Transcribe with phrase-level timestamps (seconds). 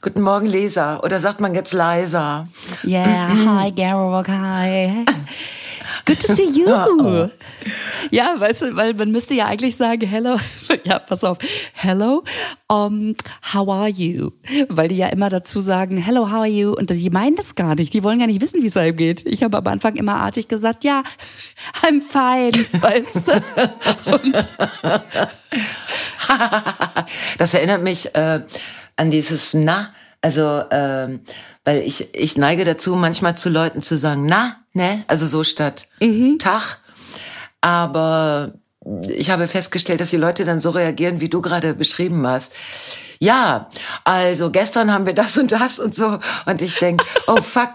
[0.00, 1.00] guten Morgen, Lisa.
[1.00, 2.44] Oder sagt man jetzt leiser?
[2.84, 3.28] Yeah,
[3.62, 5.04] hi, Garrock, hi.
[6.04, 6.66] Good to see you.
[6.68, 7.28] Oh.
[8.10, 10.36] Ja, weißt du, weil man müsste ja eigentlich sagen, hello,
[10.84, 11.38] ja, pass auf,
[11.74, 12.24] hello,
[12.68, 13.14] um,
[13.52, 14.30] how are you?
[14.68, 16.72] Weil die ja immer dazu sagen, hello, how are you?
[16.72, 17.92] Und die meinen das gar nicht.
[17.92, 19.26] Die wollen gar nicht wissen, wie es einem geht.
[19.26, 21.02] Ich habe am Anfang immer artig gesagt, ja,
[21.82, 24.12] I'm fine, weißt du?
[24.12, 24.48] Und
[27.38, 28.40] das erinnert mich äh,
[28.98, 31.20] an dieses Na, also ähm,
[31.64, 35.88] weil ich ich neige dazu manchmal zu Leuten zu sagen Na, ne, also so statt
[36.00, 36.38] mhm.
[36.38, 36.78] Tag,
[37.60, 38.52] aber
[39.08, 42.52] ich habe festgestellt, dass die Leute dann so reagieren, wie du gerade beschrieben hast.
[43.20, 43.68] Ja,
[44.04, 46.20] also gestern haben wir das und das und so.
[46.46, 47.74] Und ich denk, oh fuck,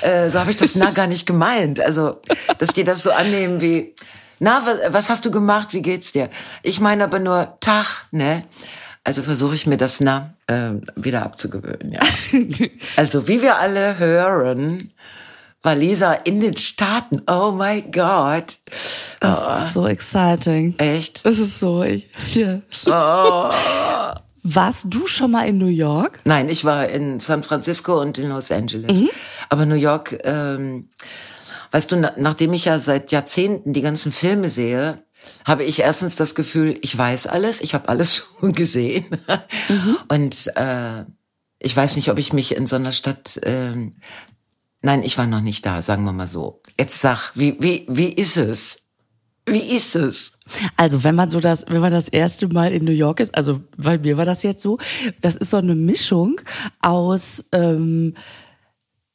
[0.00, 1.78] äh, so habe ich das na gar nicht gemeint.
[1.78, 2.20] Also,
[2.58, 3.94] dass die das so annehmen wie,
[4.38, 5.74] na, was, was hast du gemacht?
[5.74, 6.30] Wie geht's dir?
[6.62, 8.44] Ich meine aber nur Tag, ne?
[9.08, 12.00] Also versuche ich mir das na äh, wieder abzugewöhnen, ja.
[12.96, 14.92] also wie wir alle hören,
[15.62, 17.22] war Lisa in den Staaten.
[17.26, 18.58] Oh my God.
[19.20, 19.64] Das oh.
[19.64, 20.74] ist so exciting.
[20.76, 21.24] Echt?
[21.24, 22.60] Das ist so, ich, yeah.
[22.84, 23.50] oh.
[24.42, 26.20] Warst du schon mal in New York?
[26.26, 29.00] Nein, ich war in San Francisco und in Los Angeles.
[29.00, 29.08] Mhm.
[29.48, 30.90] Aber New York, ähm,
[31.70, 35.02] weißt du, na, nachdem ich ja seit Jahrzehnten die ganzen Filme sehe,
[35.44, 39.06] habe ich erstens das Gefühl, ich weiß alles, ich habe alles schon gesehen.
[39.68, 39.96] Mhm.
[40.08, 41.04] Und äh,
[41.60, 43.90] ich weiß nicht, ob ich mich in so einer Stadt äh,
[44.80, 46.62] Nein, ich war noch nicht da, sagen wir mal so.
[46.78, 48.82] Jetzt sag, wie, wie, wie ist es?
[49.44, 50.38] Wie ist es?
[50.76, 53.60] Also, wenn man so das, wenn man das erste Mal in New York ist, also,
[53.76, 54.78] weil mir war das jetzt so,
[55.20, 56.40] das ist so eine Mischung
[56.80, 58.14] aus, ähm,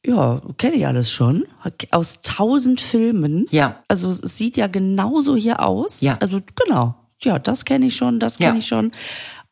[0.06, 1.46] ja, kenne ich alles schon,
[1.92, 3.46] aus tausend Filmen.
[3.52, 3.82] Ja.
[3.88, 6.02] Also, es sieht ja genauso hier aus.
[6.02, 6.18] Ja.
[6.20, 6.96] Also, genau.
[7.22, 8.60] Ja, das kenne ich schon, das kenne ja.
[8.60, 8.92] ich schon.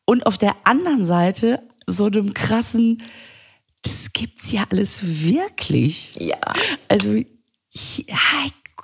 [0.04, 3.02] Und auf der anderen Seite so einem krassen,
[3.82, 6.12] das gibt's ja alles wirklich.
[6.18, 6.36] Ja.
[6.88, 8.18] Also, ja,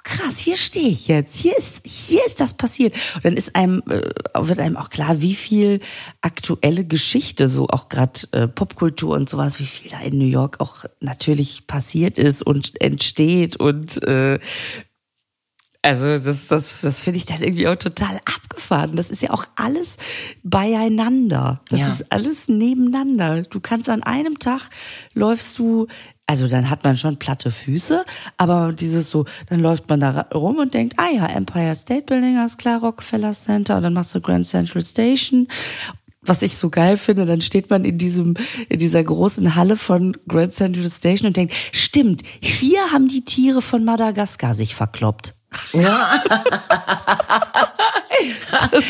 [0.08, 1.36] krass, hier stehe ich jetzt.
[1.36, 2.94] Hier ist, hier ist das passiert.
[3.16, 4.02] Und dann ist einem, äh,
[4.34, 5.80] wird einem auch klar, wie viel
[6.22, 10.60] aktuelle Geschichte, so auch gerade äh, Popkultur und sowas, wie viel da in New York
[10.60, 14.38] auch natürlich passiert ist und entsteht und äh,
[15.82, 18.96] also das, das, das finde ich dann irgendwie auch total abgefahren.
[18.96, 19.96] Das ist ja auch alles
[20.42, 21.62] beieinander.
[21.68, 21.88] Das ja.
[21.88, 23.42] ist alles nebeneinander.
[23.44, 24.70] Du kannst an einem Tag
[25.14, 25.86] läufst du,
[26.28, 28.04] also dann hat man schon platte Füße,
[28.36, 32.44] aber dieses so, dann läuft man da rum und denkt, ah ja, Empire State Building,
[32.44, 35.48] ist klar, Rockefeller Center, und dann machst du Grand Central Station
[36.20, 38.34] was ich so geil finde, dann steht man in diesem,
[38.68, 43.62] in dieser großen Halle von Grand Central Station und denkt, stimmt, hier haben die Tiere
[43.62, 45.32] von Madagaskar sich verkloppt.
[45.72, 46.22] Ja.
[48.70, 48.84] das,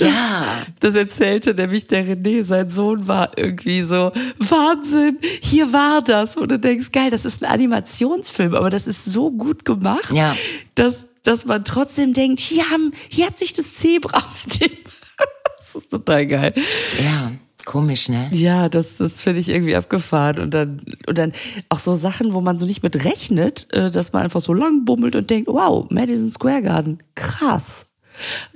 [0.00, 0.64] ja.
[0.80, 6.36] Das, das erzählte nämlich der René, sein Sohn war irgendwie so, Wahnsinn, hier war das.
[6.36, 10.36] Und du denkst, geil, das ist ein Animationsfilm, aber das ist so gut gemacht, ja.
[10.74, 14.70] dass, dass man trotzdem denkt, hier haben, hier hat sich das Zebra mit dem,
[15.58, 16.54] das ist total geil.
[17.02, 17.32] Ja.
[17.66, 18.28] Komisch, ne?
[18.32, 20.38] Ja, das, das finde ich irgendwie abgefahren.
[20.38, 21.32] Und dann, und dann
[21.68, 24.84] auch so Sachen, wo man so nicht mit rechnet, äh, dass man einfach so lang
[24.84, 27.86] bummelt und denkt, wow, Madison Square Garden, krass.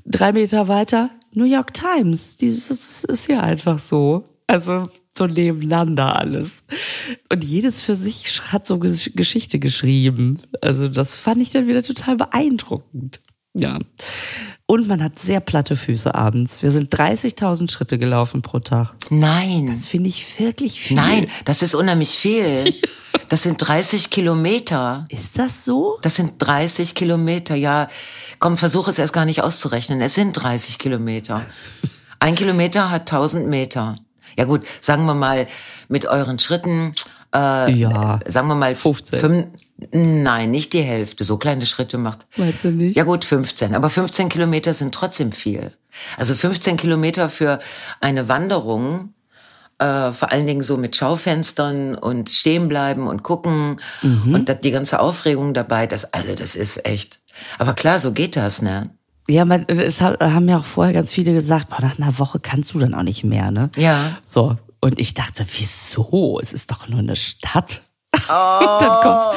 [0.06, 2.37] Drei Meter weiter, New York Times.
[2.37, 4.25] Dieses ist ja einfach so.
[4.47, 6.65] Also so nebeneinander alles.
[7.31, 10.41] Und jedes für sich hat so Geschichte geschrieben.
[10.63, 13.21] Also das fand ich dann wieder total beeindruckend.
[13.55, 13.79] Ja.
[14.70, 16.62] Und man hat sehr platte Füße abends.
[16.62, 18.94] Wir sind 30.000 Schritte gelaufen pro Tag.
[19.10, 19.66] Nein.
[19.66, 20.97] Das finde ich wirklich viel.
[20.97, 22.72] Nein, das ist unheimlich viel.
[23.28, 25.06] Das sind 30 Kilometer.
[25.08, 25.98] Ist das so?
[26.03, 27.86] Das sind 30 Kilometer, ja.
[28.41, 30.00] Komm, versuch es erst gar nicht auszurechnen.
[30.00, 31.44] Es sind 30 Kilometer.
[32.20, 33.97] Ein Kilometer hat 1000 Meter.
[34.37, 35.47] Ja gut, sagen wir mal
[35.88, 36.94] mit euren Schritten,
[37.34, 39.19] äh, ja, sagen wir mal 15.
[39.20, 39.47] 5,
[39.93, 41.25] Nein, nicht die Hälfte.
[41.25, 42.27] So kleine Schritte macht.
[42.37, 42.97] Meinst du nicht?
[42.97, 43.75] Ja gut, 15.
[43.75, 45.73] Aber 15 Kilometer sind trotzdem viel.
[46.17, 47.59] Also 15 Kilometer für
[48.01, 49.15] eine Wanderung,
[49.79, 54.35] äh, vor allen Dingen so mit Schaufenstern und stehen bleiben und gucken mhm.
[54.35, 57.21] und die ganze Aufregung dabei, das, also das ist echt.
[57.59, 58.91] Aber klar, so geht das, ne?
[59.29, 62.75] Ja, man, es haben ja auch vorher ganz viele gesagt, boah, nach einer Woche kannst
[62.75, 63.71] du dann auch nicht mehr, ne?
[63.76, 64.19] Ja.
[64.25, 64.56] So.
[64.81, 66.41] Und ich dachte, wieso?
[66.41, 67.83] Es ist doch nur eine Stadt.
[68.29, 68.59] Oh.
[68.61, 69.29] und dann kommst,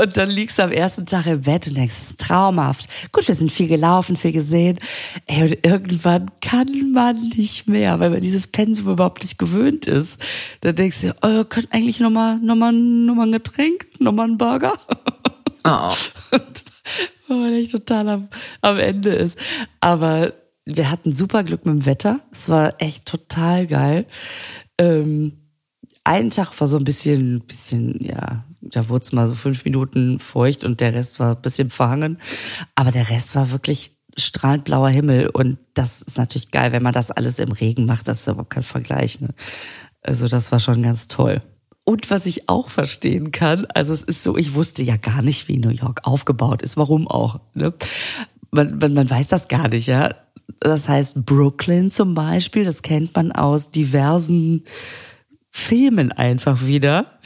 [0.00, 2.88] und dann liegst du am ersten Tag im Bett und denkst, es ist traumhaft.
[3.12, 4.80] Gut, wir sind viel gelaufen, viel gesehen.
[5.26, 10.18] Ey, und irgendwann kann man nicht mehr, weil man dieses Pensum überhaupt nicht gewöhnt ist.
[10.62, 14.28] Dann denkst du, oh, ihr könnt eigentlich nochmal noch mal, noch mal ein Getränk, nochmal
[14.28, 14.78] einen Burger.
[15.64, 15.92] Oh.
[16.32, 16.64] Und,
[17.28, 18.28] weil man echt total am,
[18.62, 19.38] am Ende ist.
[19.80, 20.32] Aber
[20.64, 22.20] wir hatten super Glück mit dem Wetter.
[22.30, 24.06] Es war echt total geil.
[24.78, 25.38] Ähm,
[26.04, 30.18] ein Tag war so ein bisschen, bisschen, ja, da wurde es mal so fünf Minuten
[30.18, 32.18] feucht und der Rest war ein bisschen verhangen.
[32.74, 36.92] Aber der Rest war wirklich strahlend blauer Himmel und das ist natürlich geil, wenn man
[36.92, 38.08] das alles im Regen macht.
[38.08, 39.20] Das ist überhaupt kein Vergleich.
[39.20, 39.30] Ne?
[40.02, 41.42] Also das war schon ganz toll.
[41.84, 45.48] Und was ich auch verstehen kann, also es ist so, ich wusste ja gar nicht,
[45.48, 46.76] wie New York aufgebaut ist.
[46.76, 47.40] Warum auch?
[47.54, 47.74] Ne?
[48.52, 50.14] Man, man, man weiß das gar nicht, ja.
[50.60, 54.64] Das heißt Brooklyn zum Beispiel, das kennt man aus diversen
[55.50, 57.18] Filmen einfach wieder.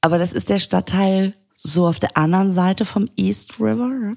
[0.00, 4.14] Aber das ist der Stadtteil so auf der anderen Seite vom East River.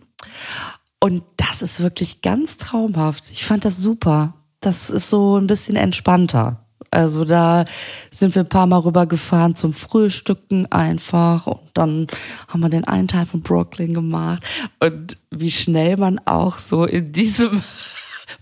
[0.99, 3.31] Und das ist wirklich ganz traumhaft.
[3.31, 4.35] Ich fand das super.
[4.59, 6.67] Das ist so ein bisschen entspannter.
[6.91, 7.65] Also da
[8.11, 12.07] sind wir ein paar Mal rübergefahren zum Frühstücken einfach und dann
[12.49, 14.43] haben wir den einen Teil von Brooklyn gemacht
[14.81, 17.63] und wie schnell man auch so in diesem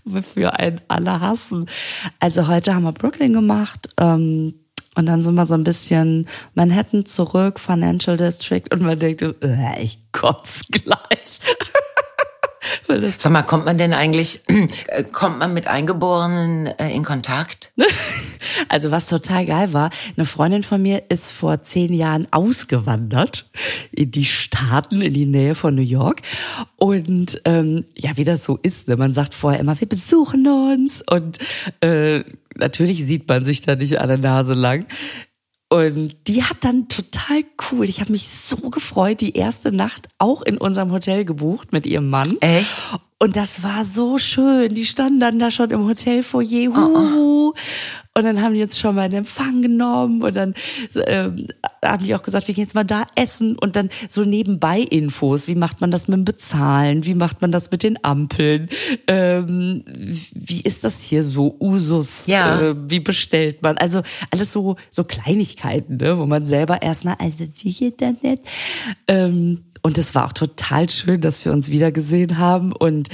[0.34, 1.66] für einen alle hassen.
[2.18, 3.88] Also heute haben wir Brooklyn gemacht.
[3.98, 4.52] Ähm,
[4.96, 9.80] und dann sind wir so ein bisschen Manhattan zurück, Financial District, und man denkt, äh,
[9.80, 11.40] ich kotze gleich.
[13.18, 14.42] Sag mal, kommt man denn eigentlich,
[14.86, 17.72] äh, kommt man mit Eingeborenen äh, in Kontakt?
[18.68, 23.50] Also was total geil war, eine Freundin von mir ist vor zehn Jahren ausgewandert
[23.92, 26.22] in die Staaten, in die Nähe von New York.
[26.76, 28.96] Und ähm, ja, wie das so ist, ne?
[28.96, 31.02] man sagt vorher immer, wir besuchen uns.
[31.02, 31.38] Und
[31.80, 32.24] äh,
[32.56, 34.86] natürlich sieht man sich da nicht an der Nase lang.
[35.72, 40.42] Und die hat dann total cool, ich habe mich so gefreut, die erste Nacht auch
[40.42, 42.36] in unserem Hotel gebucht mit ihrem Mann.
[42.40, 42.74] Echt?
[43.22, 44.74] Und das war so schön.
[44.74, 46.74] Die standen dann da schon im Hotelfoyer.
[46.74, 46.96] Huhu.
[46.96, 47.54] Oh, oh.
[48.12, 50.54] Und dann haben die uns schon mal in Empfang genommen und dann
[51.06, 51.46] ähm,
[51.84, 55.46] haben die auch gesagt, wir gehen jetzt mal da essen und dann so nebenbei Infos.
[55.46, 57.04] Wie macht man das mit dem Bezahlen?
[57.04, 58.68] Wie macht man das mit den Ampeln?
[59.06, 59.84] Ähm,
[60.34, 62.26] wie ist das hier so Usus?
[62.26, 62.60] Ja.
[62.60, 63.78] Äh, wie bestellt man?
[63.78, 64.02] Also
[64.32, 66.18] alles so so Kleinigkeiten, ne?
[66.18, 68.42] wo man selber erstmal, also wie geht das nicht?
[69.06, 72.72] Ähm, und es war auch total schön, dass wir uns wiedergesehen haben.
[72.72, 73.08] Und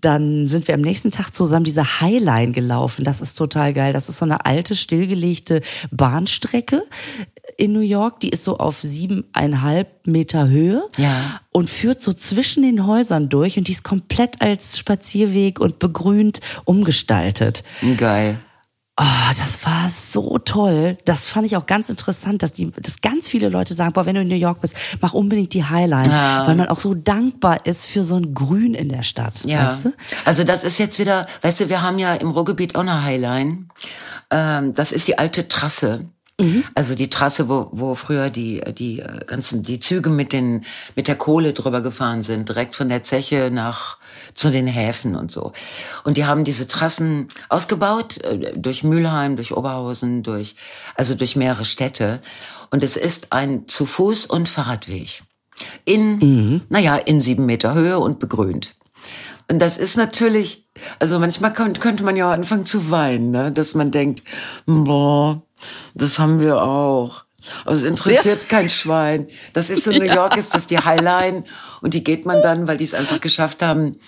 [0.00, 3.04] dann sind wir am nächsten Tag zusammen diese Highline gelaufen.
[3.04, 3.92] Das ist total geil.
[3.92, 6.82] Das ist so eine alte, stillgelegte Bahnstrecke
[7.56, 8.20] in New York.
[8.20, 10.82] Die ist so auf siebeneinhalb Meter Höhe.
[10.96, 11.40] Ja.
[11.52, 13.56] Und führt so zwischen den Häusern durch.
[13.56, 17.62] Und die ist komplett als Spazierweg und begrünt umgestaltet.
[17.96, 18.40] Geil.
[19.00, 20.98] Oh, das war so toll.
[21.04, 24.16] Das fand ich auch ganz interessant, dass die, dass ganz viele Leute sagen, boah, wenn
[24.16, 26.44] du in New York bist, mach unbedingt die Highline, ja.
[26.44, 29.44] weil man auch so dankbar ist für so ein Grün in der Stadt.
[29.44, 29.68] Ja.
[29.68, 29.92] Weißt du?
[30.24, 33.68] Also das ist jetzt wieder, weißt du, wir haben ja im Ruhrgebiet auch eine Highline.
[34.32, 36.06] Ähm, das ist die alte Trasse.
[36.40, 36.64] Mhm.
[36.74, 40.64] Also die Trasse, wo, wo früher die, die äh, ganzen, die Züge mit den,
[40.94, 43.98] mit der Kohle drüber gefahren sind, direkt von der Zeche nach,
[44.34, 45.52] zu den Häfen und so.
[46.04, 50.54] Und die haben diese Trassen ausgebaut, äh, durch Mülheim, durch Oberhausen, durch,
[50.94, 52.20] also durch mehrere Städte.
[52.70, 55.22] Und es ist ein zu Fuß- und Fahrradweg.
[55.84, 56.60] In, mhm.
[56.68, 58.76] naja, in sieben Meter Höhe und begrünt.
[59.50, 60.68] Und das ist natürlich,
[61.00, 63.50] also manchmal könnte man ja anfangen zu weinen, ne?
[63.50, 64.22] dass man denkt,
[64.66, 65.42] boah,
[65.94, 67.24] das haben wir auch.
[67.64, 68.48] Aber es interessiert ja.
[68.48, 69.28] kein Schwein.
[69.52, 71.44] Das ist so, New York ist das die Highline
[71.80, 73.98] und die geht man dann, weil die es einfach geschafft haben,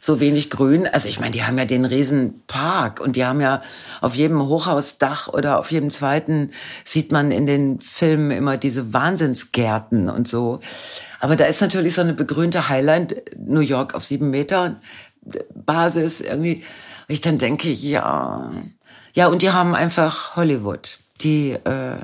[0.00, 0.86] so wenig Grün.
[0.86, 3.60] Also ich meine, die haben ja den riesen Park und die haben ja
[4.00, 6.52] auf jedem Hochhausdach oder auf jedem zweiten
[6.84, 10.60] sieht man in den Filmen immer diese Wahnsinnsgärten und so.
[11.20, 14.80] Aber da ist natürlich so eine begrünte Highline, New York auf sieben Meter
[15.54, 16.64] Basis irgendwie.
[17.08, 18.52] Ich dann denke, ja,
[19.14, 20.98] ja, und die haben einfach Hollywood.
[21.20, 21.96] Die äh,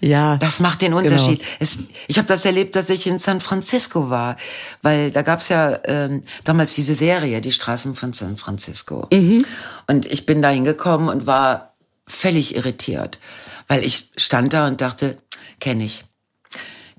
[0.00, 1.38] ja, das macht den Unterschied.
[1.38, 1.50] Genau.
[1.60, 1.78] Es,
[2.08, 4.36] ich habe das erlebt, dass ich in San Francisco war,
[4.82, 9.06] weil da gab's ja ähm, damals diese Serie, die Straßen von San Francisco.
[9.12, 9.44] Mhm.
[9.86, 11.74] Und ich bin da hingekommen und war
[12.06, 13.20] völlig irritiert,
[13.68, 15.18] weil ich stand da und dachte,
[15.60, 16.04] kenne ich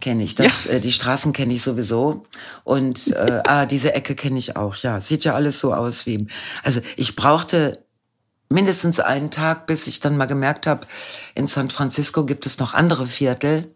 [0.01, 0.34] kenne ich.
[0.34, 0.72] Das, ja.
[0.72, 2.25] äh, die Straßen kenne ich sowieso.
[2.63, 4.75] Und äh, ah, diese Ecke kenne ich auch.
[4.77, 6.27] Ja, sieht ja alles so aus wie.
[6.63, 7.86] Also ich brauchte
[8.51, 10.86] mindestens einen Tag, bis ich dann mal gemerkt habe,
[11.36, 13.74] in San Francisco gibt es noch andere Viertel,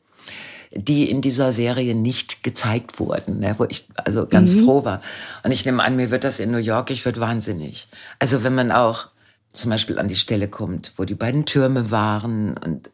[0.72, 4.66] die in dieser Serie nicht gezeigt wurden, ne, wo ich also ganz mhm.
[4.66, 5.02] froh war.
[5.44, 7.88] Und ich nehme an, mir wird das in New York, ich würde wahnsinnig.
[8.20, 9.08] Also wenn man auch
[9.56, 12.92] zum Beispiel an die Stelle kommt, wo die beiden Türme waren und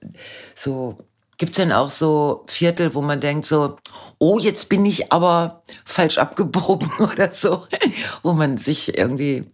[0.56, 0.98] so.
[1.38, 3.78] Gibt's denn auch so Viertel, wo man denkt so,
[4.20, 7.66] oh, jetzt bin ich aber falsch abgebogen oder so,
[8.22, 9.46] wo man sich irgendwie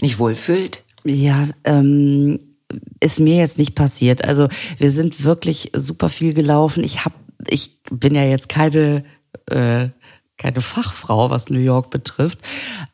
[0.00, 0.82] nicht wohlfühlt?
[1.08, 2.40] Ja, ähm,
[3.00, 4.24] ist mir jetzt nicht passiert.
[4.24, 4.48] Also
[4.78, 6.82] wir sind wirklich super viel gelaufen.
[6.82, 7.12] Ich hab,
[7.48, 9.04] ich bin ja jetzt keine
[9.46, 9.88] äh,
[10.38, 12.40] keine Fachfrau, was New York betrifft.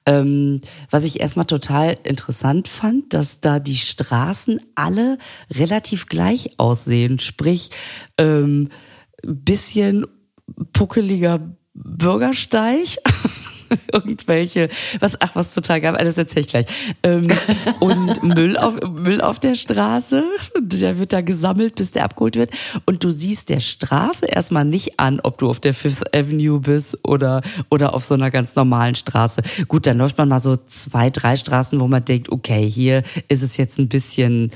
[0.06, 5.18] Ähm, was ich erstmal total interessant fand, dass da die Straßen alle
[5.50, 7.18] relativ gleich aussehen.
[7.18, 7.70] Sprich,
[8.16, 8.68] ähm,
[9.22, 10.06] bisschen
[10.72, 11.40] puckeliger
[11.74, 12.98] Bürgersteig.
[13.92, 14.68] irgendwelche,
[15.00, 16.66] was, ach, was total geil, das erzähle ich gleich.
[17.02, 17.28] Ähm,
[17.80, 20.24] und Müll auf, Müll auf der Straße,
[20.58, 22.50] der wird da gesammelt, bis der abgeholt wird.
[22.86, 26.98] Und du siehst der Straße erstmal nicht an, ob du auf der Fifth Avenue bist
[27.04, 29.42] oder, oder auf so einer ganz normalen Straße.
[29.68, 33.42] Gut, dann läuft man mal so zwei, drei Straßen, wo man denkt, okay, hier ist
[33.42, 34.50] es jetzt ein bisschen,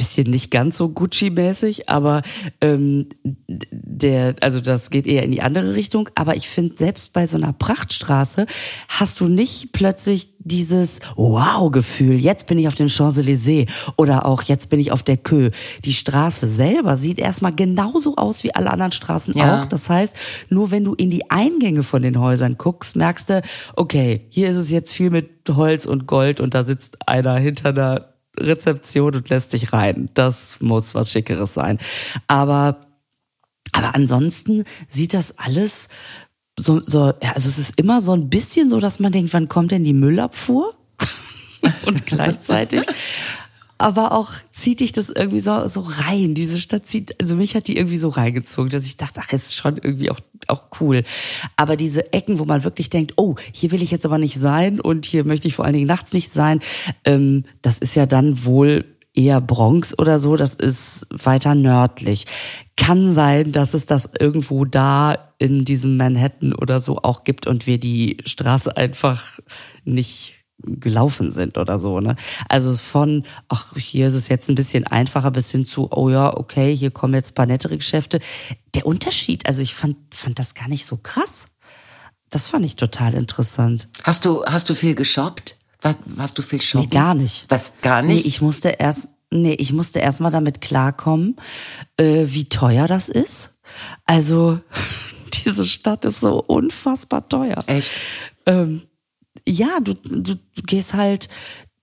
[0.00, 2.22] bisschen nicht ganz so Gucci-mäßig, aber
[2.62, 3.06] ähm,
[3.46, 6.08] der, also das geht eher in die andere Richtung.
[6.14, 8.46] Aber ich finde, selbst bei so einer Prachtstraße
[8.88, 14.70] hast du nicht plötzlich dieses Wow-Gefühl, jetzt bin ich auf den Champs-Élysées oder auch jetzt
[14.70, 15.50] bin ich auf der Queue.
[15.84, 19.60] Die Straße selber sieht erstmal genauso aus wie alle anderen Straßen ja.
[19.60, 19.66] auch.
[19.66, 20.16] Das heißt,
[20.48, 23.42] nur wenn du in die Eingänge von den Häusern guckst, merkst du,
[23.76, 27.68] okay, hier ist es jetzt viel mit Holz und Gold und da sitzt einer hinter
[27.68, 30.08] einer Rezeption und lässt dich rein.
[30.14, 31.78] Das muss was Schickeres sein.
[32.26, 32.86] Aber,
[33.72, 35.88] aber ansonsten sieht das alles
[36.58, 39.70] so, so, also es ist immer so ein bisschen so, dass man denkt, wann kommt
[39.70, 40.74] denn die Müllabfuhr?
[41.86, 42.86] und gleichzeitig
[43.80, 46.34] aber auch zieht dich das irgendwie so, so rein.
[46.34, 49.54] Diese Stadt zieht, also mich hat die irgendwie so reingezogen, dass ich dachte, ach, ist
[49.54, 51.02] schon irgendwie auch, auch cool.
[51.56, 54.80] Aber diese Ecken, wo man wirklich denkt, oh, hier will ich jetzt aber nicht sein
[54.80, 56.60] und hier möchte ich vor allen Dingen nachts nicht sein,
[57.04, 58.84] ähm, das ist ja dann wohl
[59.14, 62.26] eher Bronx oder so, das ist weiter nördlich.
[62.76, 67.66] Kann sein, dass es das irgendwo da in diesem Manhattan oder so auch gibt und
[67.66, 69.40] wir die Straße einfach
[69.84, 72.00] nicht gelaufen sind oder so.
[72.00, 72.16] Ne?
[72.48, 76.36] Also von, ach, hier ist es jetzt ein bisschen einfacher bis hin zu, oh ja,
[76.36, 78.20] okay, hier kommen jetzt paar nettere Geschäfte.
[78.74, 81.48] Der Unterschied, also ich fand, fand das gar nicht so krass.
[82.30, 83.88] Das fand ich total interessant.
[84.04, 85.56] Hast du, hast du viel geshoppt?
[85.82, 86.88] Was, hast du viel shoppen?
[86.90, 87.46] Nee, gar nicht.
[87.48, 88.24] Was, gar nicht?
[88.24, 91.36] Nee, ich musste erst, nee, ich musste erst mal damit klarkommen,
[91.96, 93.54] äh, wie teuer das ist.
[94.06, 94.60] Also,
[95.44, 97.58] diese Stadt ist so unfassbar teuer.
[97.66, 97.92] Echt?
[98.46, 98.82] Ähm,
[99.46, 101.28] ja, du, du, gehst halt,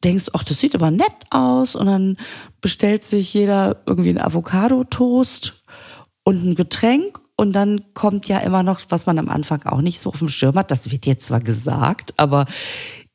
[0.03, 1.75] denkst, ach, das sieht aber nett aus.
[1.75, 2.17] Und dann
[2.61, 5.63] bestellt sich jeder irgendwie einen Avocado-Toast
[6.23, 7.19] und ein Getränk.
[7.35, 10.29] Und dann kommt ja immer noch, was man am Anfang auch nicht so auf dem
[10.29, 12.45] Schirm hat, das wird jetzt zwar gesagt, aber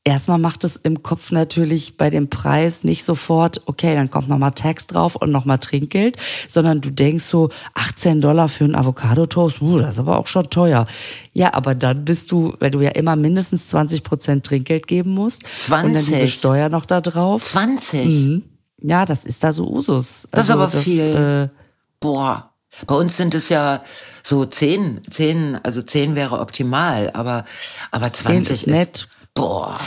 [0.04, 4.50] Erstmal macht es im Kopf natürlich bei dem Preis nicht sofort, okay, dann kommt nochmal
[4.50, 6.16] Tax drauf und nochmal Trinkgeld,
[6.49, 10.50] sondern du denkst so, 18 Dollar für einen Avocado-Toast, uh, das ist aber auch schon
[10.50, 10.88] teuer.
[11.35, 15.44] Ja, aber dann bist du, weil du ja immer mindestens 20 Prozent Trinkgeld geben musst.
[15.56, 15.87] 20?
[15.87, 17.44] Und dann diese Steuer noch da drauf.
[17.44, 18.06] 20?
[18.06, 18.42] Mhm.
[18.82, 20.26] Ja, das ist da so Usus.
[20.32, 21.04] Das also, ist aber das, viel.
[21.04, 21.54] Äh,
[22.00, 22.49] Boah.
[22.87, 23.82] Bei uns sind es ja
[24.23, 27.44] so zehn, zehn, also zehn wäre optimal, aber,
[27.90, 29.09] aber 20 ist, ist nett.
[29.35, 29.79] Boah.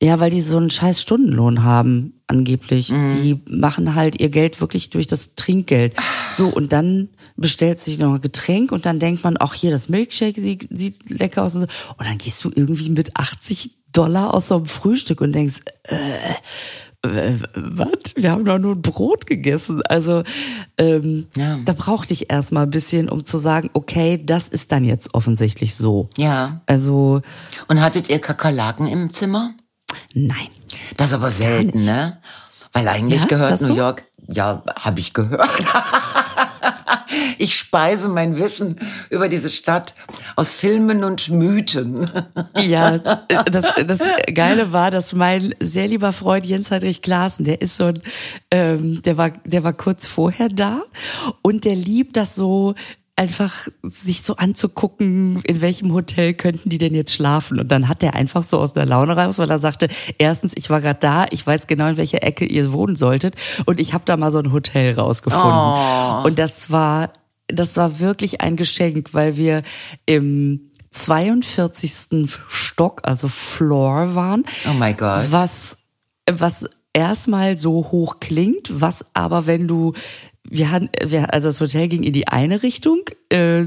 [0.00, 2.90] Ja, weil die so einen scheiß Stundenlohn haben, angeblich.
[2.90, 3.10] Mhm.
[3.22, 5.94] Die machen halt ihr Geld wirklich durch das Trinkgeld.
[6.30, 9.88] So, und dann bestellt sich noch ein Getränk und dann denkt man, ach hier, das
[9.88, 11.66] Milkshake sieht, sieht lecker aus und so.
[11.96, 15.96] Und dann gehst du irgendwie mit 80 Dollar aus so einem Frühstück und denkst, äh,
[17.02, 18.14] was?
[18.16, 19.82] Wir haben doch nur Brot gegessen.
[19.82, 20.24] Also
[20.76, 21.58] ähm, ja.
[21.64, 25.76] da brauchte ich erstmal ein bisschen, um zu sagen, okay, das ist dann jetzt offensichtlich
[25.76, 26.10] so.
[26.16, 26.60] Ja.
[26.66, 27.22] Also.
[27.68, 29.54] Und hattet ihr Kakerlaken im Zimmer?
[30.14, 30.48] Nein.
[30.96, 32.18] Das ist aber selten, ne?
[32.72, 33.74] Weil eigentlich ja, gehört New so?
[33.74, 35.48] York, ja, habe ich gehört.
[37.38, 38.78] ich speise mein Wissen
[39.10, 39.94] über diese Stadt
[40.36, 42.10] aus Filmen und Mythen.
[42.58, 47.76] Ja, das, das Geile war, dass mein sehr lieber Freund Jens Heinrich Klaassen, der ist
[47.76, 48.02] so ein,
[48.50, 50.82] ähm, der war, der war kurz vorher da
[51.42, 52.74] und der liebt das so
[53.18, 57.58] einfach sich so anzugucken, in welchem Hotel könnten die denn jetzt schlafen.
[57.58, 60.70] Und dann hat er einfach so aus der Laune raus, weil er sagte, erstens, ich
[60.70, 63.34] war gerade da, ich weiß genau, in welcher Ecke ihr wohnen solltet.
[63.66, 65.50] Und ich habe da mal so ein Hotel rausgefunden.
[65.50, 66.22] Oh.
[66.24, 67.12] Und das war,
[67.48, 69.62] das war wirklich ein Geschenk, weil wir
[70.06, 72.30] im 42.
[72.48, 74.44] Stock, also Floor waren.
[74.70, 75.30] Oh my God.
[75.30, 75.78] Was,
[76.30, 79.94] was erstmal so hoch klingt, was aber, wenn du
[80.50, 83.64] wir hatten, wir, also das Hotel ging in die eine Richtung äh,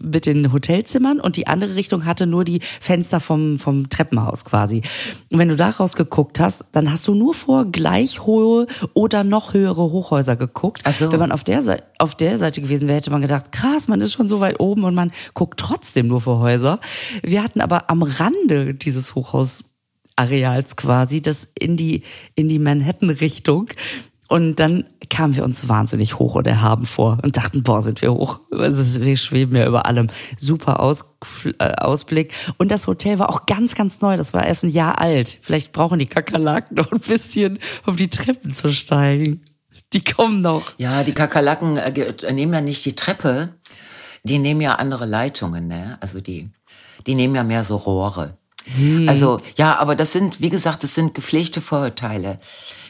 [0.00, 4.82] mit den Hotelzimmern und die andere Richtung hatte nur die Fenster vom vom Treppenhaus quasi.
[5.30, 9.54] Und wenn du da rausgeguckt hast, dann hast du nur vor gleich hohe oder noch
[9.54, 10.82] höhere Hochhäuser geguckt.
[10.84, 11.12] Ach so.
[11.12, 14.00] Wenn man auf der Seite auf der Seite gewesen wäre, hätte man gedacht, krass, man
[14.00, 16.80] ist schon so weit oben und man guckt trotzdem nur vor Häuser.
[17.22, 22.02] Wir hatten aber am Rande dieses Hochhausareals quasi, das in die
[22.34, 23.68] in die Manhattan Richtung
[24.28, 28.12] Und dann kamen wir uns wahnsinnig hoch und erhaben vor und dachten, boah, sind wir
[28.12, 28.40] hoch.
[28.52, 30.08] Also wir schweben ja über allem.
[30.36, 31.16] Super Aus,
[31.58, 32.34] äh, Ausblick.
[32.58, 34.18] Und das Hotel war auch ganz, ganz neu.
[34.18, 35.38] Das war erst ein Jahr alt.
[35.40, 39.42] Vielleicht brauchen die Kakerlaken noch ein bisschen, um die Treppen zu steigen.
[39.94, 40.78] Die kommen noch.
[40.78, 43.54] Ja, die Kakerlaken äh, nehmen ja nicht die Treppe.
[44.24, 45.96] Die nehmen ja andere Leitungen, ne?
[46.00, 46.50] Also die,
[47.06, 48.37] die nehmen ja mehr so Rohre.
[48.76, 49.08] Hm.
[49.08, 52.38] Also ja, aber das sind, wie gesagt, das sind gepflegte Vorurteile.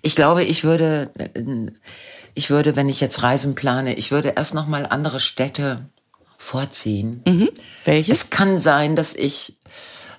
[0.03, 1.11] Ich glaube, ich würde,
[2.35, 5.89] ich würde, wenn ich jetzt Reisen plane, ich würde erst noch mal andere Städte
[6.37, 7.23] vorziehen.
[7.27, 7.49] Mhm.
[7.85, 8.13] Welche?
[8.13, 9.57] Es kann sein, dass ich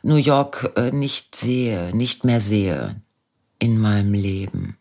[0.03, 2.95] New York äh, nicht sehe, nicht mehr sehe
[3.59, 4.77] in meinem Leben.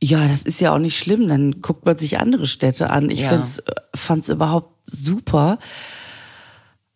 [0.00, 1.28] Ja, das ist ja auch nicht schlimm.
[1.28, 3.10] Dann guckt man sich andere Städte an.
[3.10, 3.44] Ich ja.
[3.94, 5.58] fand es überhaupt super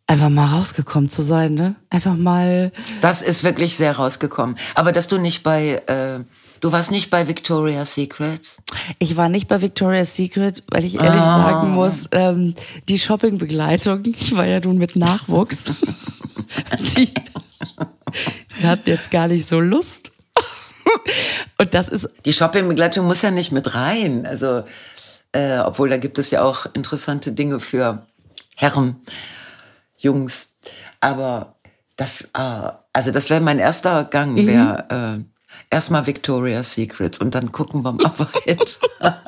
[0.07, 1.77] einfach mal rausgekommen zu sein, ne?
[1.91, 2.73] Einfach mal.
[3.01, 4.57] Das ist wirklich sehr rausgekommen.
[4.75, 6.21] Aber dass du nicht bei, äh,
[6.61, 8.59] du warst nicht bei Victoria's Secret?
[8.99, 11.45] Ich war nicht bei Victoria's Secret, weil ich ehrlich ah.
[11.45, 12.55] sagen muss, ähm,
[12.89, 15.65] die Shoppingbegleitung, ich war ja nun mit Nachwuchs,
[16.97, 17.13] die,
[18.61, 20.13] die hatten jetzt gar nicht so Lust.
[21.59, 22.09] Und das ist.
[22.25, 24.25] Die Shoppingbegleitung muss ja nicht mit rein.
[24.25, 24.63] Also,
[25.33, 28.07] äh, obwohl da gibt es ja auch interessante Dinge für
[28.55, 28.97] Herren.
[30.07, 30.57] Jungs.
[31.01, 31.57] Aber
[31.97, 34.47] das, äh, also das wäre mein erster Gang, mhm.
[34.47, 35.25] wäre äh,
[35.71, 39.21] erstmal Victoria's Secrets und dann gucken wir mal weiter.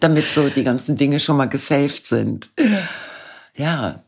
[0.00, 2.50] Damit so die ganzen Dinge schon mal gesaved sind.
[3.54, 4.02] Ja.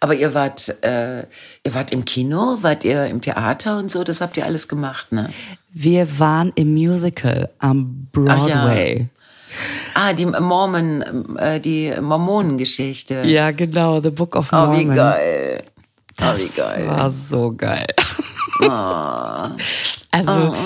[0.00, 1.20] Aber ihr wart, äh,
[1.64, 5.12] ihr wart im Kino, wart ihr im Theater und so, das habt ihr alles gemacht,
[5.12, 5.30] ne?
[5.72, 9.08] Wir waren im Musical am Broadway.
[9.94, 13.22] Ah, die Mormon, äh, die Mormonengeschichte.
[13.26, 14.74] Ja, genau, The Book of Mormon.
[14.74, 15.64] Oh, wie geil.
[16.16, 16.88] Das oh, wie geil.
[16.88, 17.86] war so geil.
[18.60, 19.48] Oh.
[20.14, 20.56] Also, oh.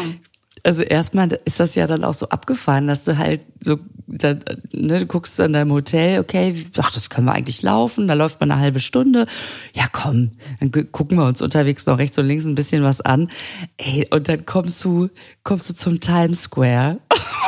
[0.64, 3.78] also erstmal ist das ja dann auch so abgefahren, dass du halt so,
[4.08, 4.40] ne,
[4.72, 8.50] du guckst an deinem Hotel, okay, ach, das können wir eigentlich laufen, da läuft man
[8.50, 9.28] eine halbe Stunde.
[9.72, 13.30] Ja, komm, dann gucken wir uns unterwegs noch rechts und links ein bisschen was an.
[13.76, 15.10] Ey, und dann kommst du,
[15.44, 16.98] kommst du zum Times Square.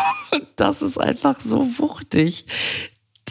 [0.56, 2.46] das ist einfach so wuchtig.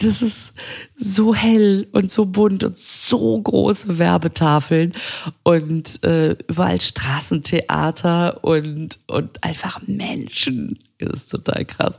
[0.03, 0.53] Das ist
[0.95, 4.93] so hell und so bunt und so große Werbetafeln
[5.41, 10.77] und äh, überall Straßentheater und und einfach Menschen.
[10.99, 11.97] Das ist total krass.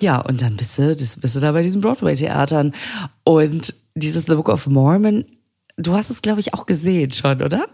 [0.00, 2.72] Ja, und dann bist du, bist du da bei diesen Broadway-Theatern.
[3.24, 5.24] Und dieses The Book of Mormon,
[5.76, 7.66] du hast es, glaube ich, auch gesehen schon, oder?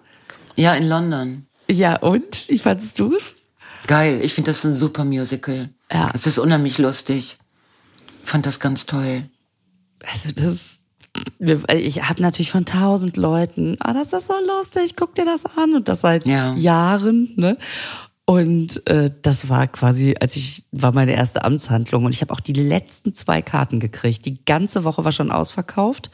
[0.57, 1.47] Ja, in London.
[1.71, 2.49] Ja, und?
[2.49, 3.37] Wie fandest du es?
[3.87, 5.67] Geil, ich finde das ein super Musical.
[5.93, 6.11] Ja.
[6.15, 7.39] Es ist unheimlich lustig.
[8.23, 9.29] Fand das ganz toll.
[10.11, 10.81] Also das,
[11.73, 15.75] ich habe natürlich von tausend Leuten, ah, das ist so lustig, guck dir das an
[15.75, 16.55] und das seit ja.
[16.55, 17.57] Jahren, ne?
[18.27, 22.41] Und äh, das war quasi, als ich war meine erste Amtshandlung und ich habe auch
[22.41, 24.25] die letzten zwei Karten gekriegt.
[24.25, 26.11] Die ganze Woche war schon ausverkauft.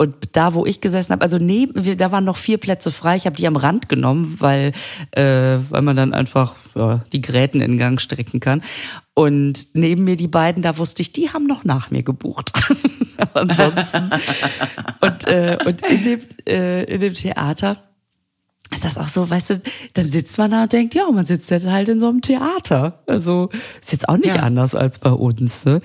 [0.00, 3.16] Und da, wo ich gesessen habe, also neben, da waren noch vier Plätze frei.
[3.16, 4.72] Ich habe die am Rand genommen, weil,
[5.10, 8.62] äh, weil man dann einfach ja, die Gräten in Gang strecken kann.
[9.14, 12.52] Und neben mir die beiden, da wusste ich, die haben noch nach mir gebucht.
[13.16, 14.10] Aber ansonsten.
[15.00, 17.82] und äh, und in, dem, äh, in dem Theater
[18.70, 19.62] ist das auch so, weißt du,
[19.94, 23.02] dann sitzt man da und denkt, ja, man sitzt halt in so einem Theater.
[23.08, 24.42] Also ist jetzt auch nicht ja.
[24.42, 25.64] anders als bei uns.
[25.64, 25.80] Ne?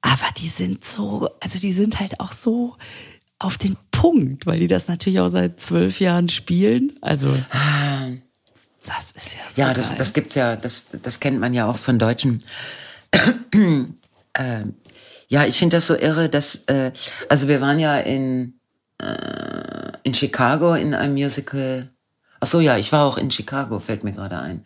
[0.00, 2.76] Aber die sind so, also die sind halt auch so
[3.40, 6.92] auf den Punkt, weil die das natürlich auch seit zwölf Jahren spielen.
[7.00, 7.28] Also
[8.86, 11.78] das ist ja so Ja, das, das gibt's ja, das, das kennt man ja auch
[11.78, 12.42] von Deutschen.
[14.34, 14.64] äh,
[15.28, 16.92] ja, ich finde das so irre, dass, äh,
[17.28, 18.54] also wir waren ja in,
[18.98, 21.88] äh, in Chicago in einem Musical.
[22.40, 24.64] Ach so, ja, ich war auch in Chicago, fällt mir gerade ein.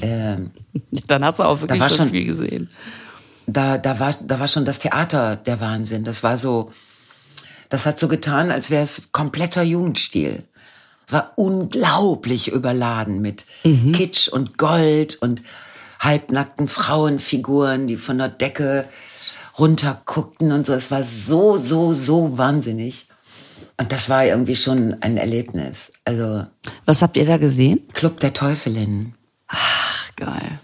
[0.00, 0.52] Ähm,
[1.06, 2.70] Dann hast du auch wirklich schon, schon viel gesehen.
[3.46, 6.04] Da, da war, da war schon das Theater der Wahnsinn.
[6.04, 6.70] Das war so,
[7.70, 10.44] das hat so getan, als wäre es kompletter Jugendstil.
[11.06, 13.92] Es war unglaublich überladen mit mhm.
[13.92, 15.42] Kitsch und Gold und
[15.98, 18.84] halbnackten Frauenfiguren, die von der Decke
[19.58, 20.72] runterguckten und so.
[20.74, 23.06] Es war so, so, so wahnsinnig.
[23.76, 25.92] Und das war irgendwie schon ein Erlebnis.
[26.04, 26.46] Also.
[26.84, 27.88] Was habt ihr da gesehen?
[27.92, 29.14] Club der Teufelinnen.
[29.48, 30.58] Ach, geil.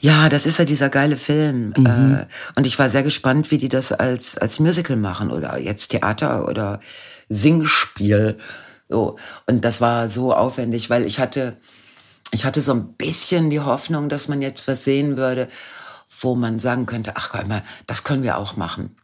[0.00, 1.74] Ja, das ist ja dieser geile Film.
[1.76, 1.86] Mhm.
[1.86, 5.88] Äh, und ich war sehr gespannt, wie die das als, als Musical machen oder jetzt
[5.88, 6.80] Theater oder
[7.28, 8.38] Singspiel.
[8.88, 9.16] So.
[9.46, 11.56] Und das war so aufwendig, weil ich hatte,
[12.32, 15.48] ich hatte so ein bisschen die Hoffnung, dass man jetzt was sehen würde,
[16.20, 18.96] wo man sagen könnte, ach guck mal, das können wir auch machen.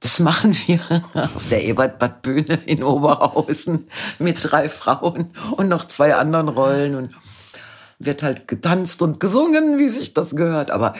[0.00, 0.80] Das machen wir
[1.14, 7.14] auf der Ebertbad Bühne in Oberhausen mit drei Frauen und noch zwei anderen Rollen und
[8.04, 10.70] wird halt getanzt und gesungen, wie sich das gehört.
[10.70, 10.94] Aber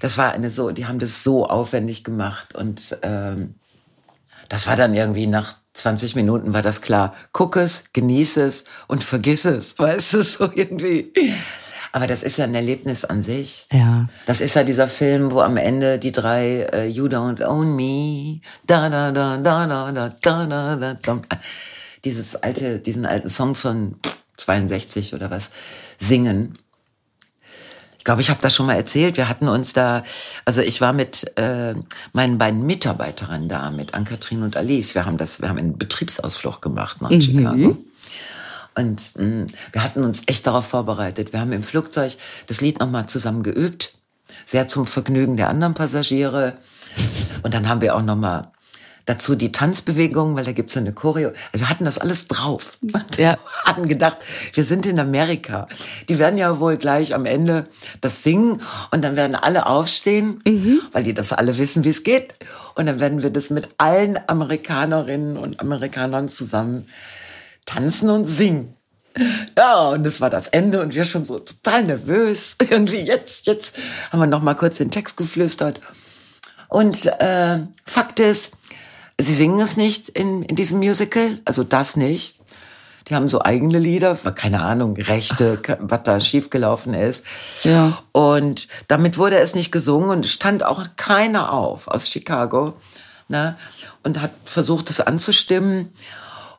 [0.00, 3.54] das war eine so, die haben das so aufwendig gemacht und ähm,
[4.48, 7.14] das war dann irgendwie nach 20 Minuten war das klar.
[7.32, 9.78] Guck es, genieße es und vergiss es.
[9.78, 11.12] Weißt du, so irgendwie.
[11.92, 13.66] Aber das ist ja ein Erlebnis an sich.
[13.72, 14.08] Ja.
[14.26, 18.40] Das ist ja dieser Film, wo am Ende die drei äh, You Don't Own Me,
[18.66, 21.20] da da da da da da da da da da
[22.04, 23.96] dieses alte, diesen alten Song von
[24.36, 25.50] 62 oder was
[25.98, 26.58] singen.
[27.98, 29.16] Ich glaube, ich habe das schon mal erzählt.
[29.16, 30.02] Wir hatten uns da,
[30.44, 31.74] also ich war mit äh,
[32.12, 34.94] meinen beiden Mitarbeiterinnen da, mit Ann-Kathrin und Alice.
[34.94, 37.20] Wir haben das, wir haben einen Betriebsausflug gemacht nach mhm.
[37.20, 37.76] Chicago.
[38.74, 41.32] Und mh, mm, wir hatten uns echt darauf vorbereitet.
[41.32, 42.12] Wir haben im Flugzeug
[42.46, 43.98] das Lied nochmal zusammen geübt,
[44.46, 46.56] sehr zum Vergnügen der anderen Passagiere.
[47.42, 48.52] Und dann haben wir auch nochmal
[49.08, 51.30] dazu die Tanzbewegungen, weil da gibt's so eine Choreo.
[51.52, 52.78] Also wir hatten das alles drauf.
[53.16, 53.38] Ja.
[53.64, 54.18] hatten gedacht,
[54.52, 55.66] wir sind in Amerika.
[56.08, 57.66] Die werden ja wohl gleich am Ende
[58.00, 60.80] das singen und dann werden alle aufstehen, mhm.
[60.92, 62.34] weil die das alle wissen, wie es geht.
[62.76, 66.86] Und dann werden wir das mit allen Amerikanerinnen und Amerikanern zusammen
[67.66, 68.74] tanzen und singen.
[69.56, 72.56] Ja, und das war das Ende und wir schon so total nervös.
[72.70, 73.74] Irgendwie jetzt, jetzt
[74.10, 75.80] haben wir noch mal kurz den Text geflüstert.
[76.68, 78.52] Und äh, Fakt ist,
[79.20, 82.36] Sie singen es nicht in, in diesem Musical, also das nicht.
[83.08, 87.24] Die haben so eigene Lieder, keine Ahnung, Rechte, was da schiefgelaufen ist.
[87.64, 87.98] Ja.
[88.12, 92.74] Und damit wurde es nicht gesungen und stand auch keiner auf aus Chicago
[93.28, 93.56] ne,
[94.02, 95.92] und hat versucht, es anzustimmen.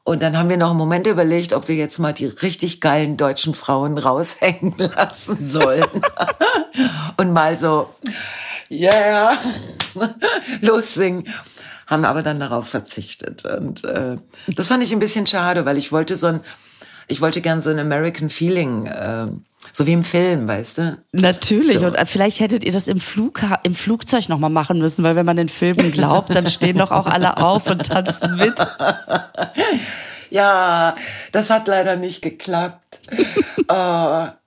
[0.04, 3.16] Und dann haben wir noch einen Moment überlegt, ob wir jetzt mal die richtig geilen
[3.16, 5.86] deutschen Frauen raushängen lassen sollen.
[7.18, 7.94] und mal so,
[8.72, 9.38] yeah,
[10.62, 11.26] lossingen
[11.90, 13.46] haben aber dann darauf verzichtet.
[13.46, 16.42] Und äh, das fand ich ein bisschen schade, weil ich wollte so ein,
[17.08, 19.28] ich wollte gern so ein American Feeling, äh,
[19.74, 20.98] so wie im Film, weißt du?
[21.12, 21.80] Natürlich.
[21.80, 21.88] So.
[21.88, 25.38] Und vielleicht hättet ihr das im, Flug, im Flugzeug nochmal machen müssen, weil wenn man
[25.38, 28.56] den Filmen glaubt, dann stehen doch auch alle auf und tanzen mit.
[30.32, 30.96] Ja,
[31.32, 33.02] das hat leider nicht geklappt.
[33.68, 34.28] oh,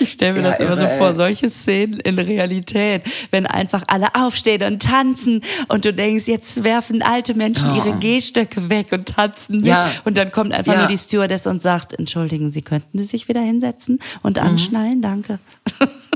[0.00, 4.14] ich stelle mir ja, das immer so vor, solche Szenen in Realität, wenn einfach alle
[4.14, 7.76] aufstehen und tanzen und du denkst, jetzt werfen alte Menschen oh.
[7.76, 9.90] ihre Gehstöcke weg und tanzen ja.
[10.04, 10.80] und dann kommt einfach ja.
[10.80, 14.42] nur die Stewardess und sagt, entschuldigen Sie, könnten Sie sich wieder hinsetzen und mhm.
[14.42, 15.00] anschnallen?
[15.00, 15.38] Danke.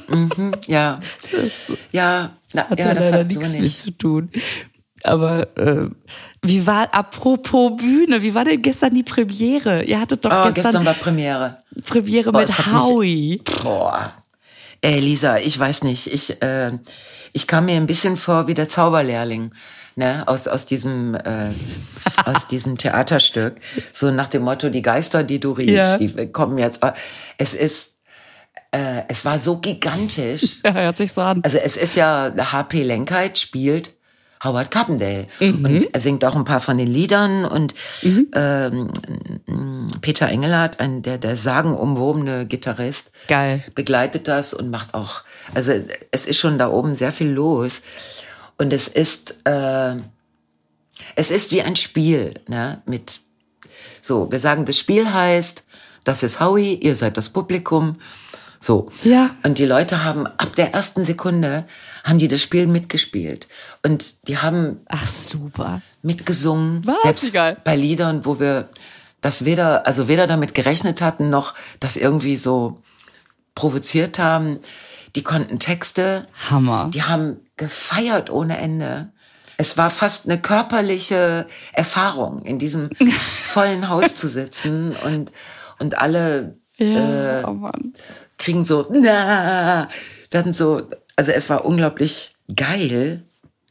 [0.08, 1.00] Mhm, ja,
[1.92, 4.30] ja, na, hat ja, das hat nichts so mit zu tun.
[5.04, 5.88] Aber äh,
[6.42, 9.82] wie war, apropos Bühne, wie war denn gestern die Premiere?
[9.84, 11.62] Ihr hattet doch oh, gestern, gestern war Premiere.
[11.84, 13.42] Premiere boah, mit Howie.
[13.46, 14.12] Mich, boah.
[14.80, 16.12] Ey, Lisa, ich weiß nicht.
[16.12, 16.72] Ich, äh,
[17.32, 19.52] ich kam mir ein bisschen vor wie der Zauberlehrling.
[19.96, 21.50] Ne, aus, aus diesem, äh,
[22.24, 23.56] aus diesem Theaterstück.
[23.92, 25.96] So nach dem Motto, die Geister, die du riechst, ja.
[25.96, 26.80] die kommen jetzt.
[27.37, 27.96] Es ist,
[28.70, 30.61] äh, es war so gigantisch.
[30.64, 31.40] Ja, hört sich so an.
[31.42, 33.97] Also es ist ja, HP Lenkheit spielt
[34.42, 35.27] Howard Carpendale.
[35.40, 35.64] Mhm.
[35.64, 38.29] Und er singt auch ein paar von den Liedern und mhm.
[38.35, 43.64] ähm, Peter Engelhardt, ein der, der sagenumwobene Gitarrist, Geil.
[43.74, 45.22] begleitet das und macht auch,
[45.55, 45.72] also
[46.11, 47.83] es ist schon da oben sehr viel los.
[48.59, 49.94] Und es ist, äh,
[51.14, 53.20] es ist wie ein Spiel, ne, mit,
[54.03, 55.64] so, wir sagen, das Spiel heißt,
[56.05, 57.96] das ist Howie, ihr seid das Publikum
[58.60, 58.90] so.
[59.04, 59.30] Ja.
[59.44, 61.66] Und die Leute haben ab der ersten Sekunde
[62.04, 63.48] haben die das Spiel mitgespielt
[63.84, 67.02] und die haben ach super mitgesungen Was?
[67.02, 67.56] selbst Geil.
[67.64, 68.68] bei Liedern, wo wir
[69.20, 72.80] das weder also weder damit gerechnet hatten noch das irgendwie so
[73.54, 74.58] provoziert haben.
[75.16, 76.26] Die konnten Texte.
[76.50, 76.90] Hammer.
[76.92, 79.10] Die haben gefeiert ohne Ende.
[79.56, 82.88] Es war fast eine körperliche Erfahrung, in diesem
[83.42, 85.32] vollen Haus zu sitzen und
[85.80, 87.92] und alle ja, äh, oh Mann
[88.38, 89.88] kriegen so, na,
[90.31, 93.22] werden so, also es war unglaublich geil.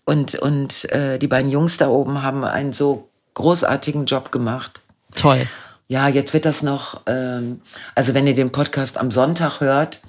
[0.05, 4.81] Und, und äh, die beiden Jungs da oben haben einen so großartigen Job gemacht.
[5.13, 5.47] Toll.
[5.87, 7.61] Ja, jetzt wird das noch, ähm,
[7.95, 10.01] also wenn ihr den Podcast am Sonntag hört,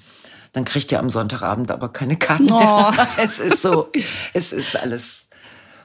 [0.52, 2.58] dann kriegt ihr am Sonntagabend aber keine Karten oh.
[2.58, 2.92] mehr.
[3.18, 3.90] Es ist so,
[4.32, 5.26] es ist alles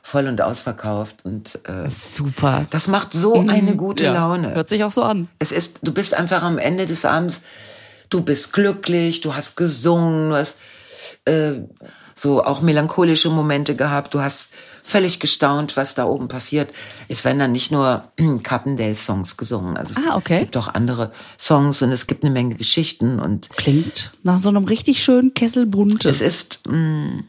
[0.01, 2.65] voll und ausverkauft und äh, super.
[2.69, 3.49] Das macht so mhm.
[3.49, 4.53] eine gute ja, Laune.
[4.53, 5.29] Hört sich auch so an.
[5.39, 7.41] Es ist, du bist einfach am Ende des Abends
[8.13, 10.57] du bist glücklich, du hast gesungen, du hast
[11.25, 11.53] äh,
[12.15, 14.51] so auch melancholische Momente gehabt, du hast
[14.83, 16.71] völlig gestaunt, was da oben passiert.
[17.07, 18.03] Es werden dann nicht nur
[18.43, 20.39] Carpendale-Songs gesungen, also es ah, okay.
[20.39, 24.65] gibt auch andere Songs und es gibt eine Menge Geschichten und klingt nach so einem
[24.65, 26.21] richtig schönen Kessel buntes.
[26.21, 27.23] Es ist mh, mm,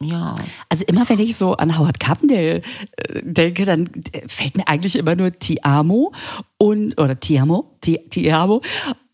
[0.00, 0.34] ja.
[0.68, 2.62] Also immer wenn ich so an Howard Carpendale
[2.96, 6.12] äh, denke, dann äh, fällt mir eigentlich immer nur Ti Amo
[6.58, 8.60] und oder Ti Amo, Ti, Ti Amo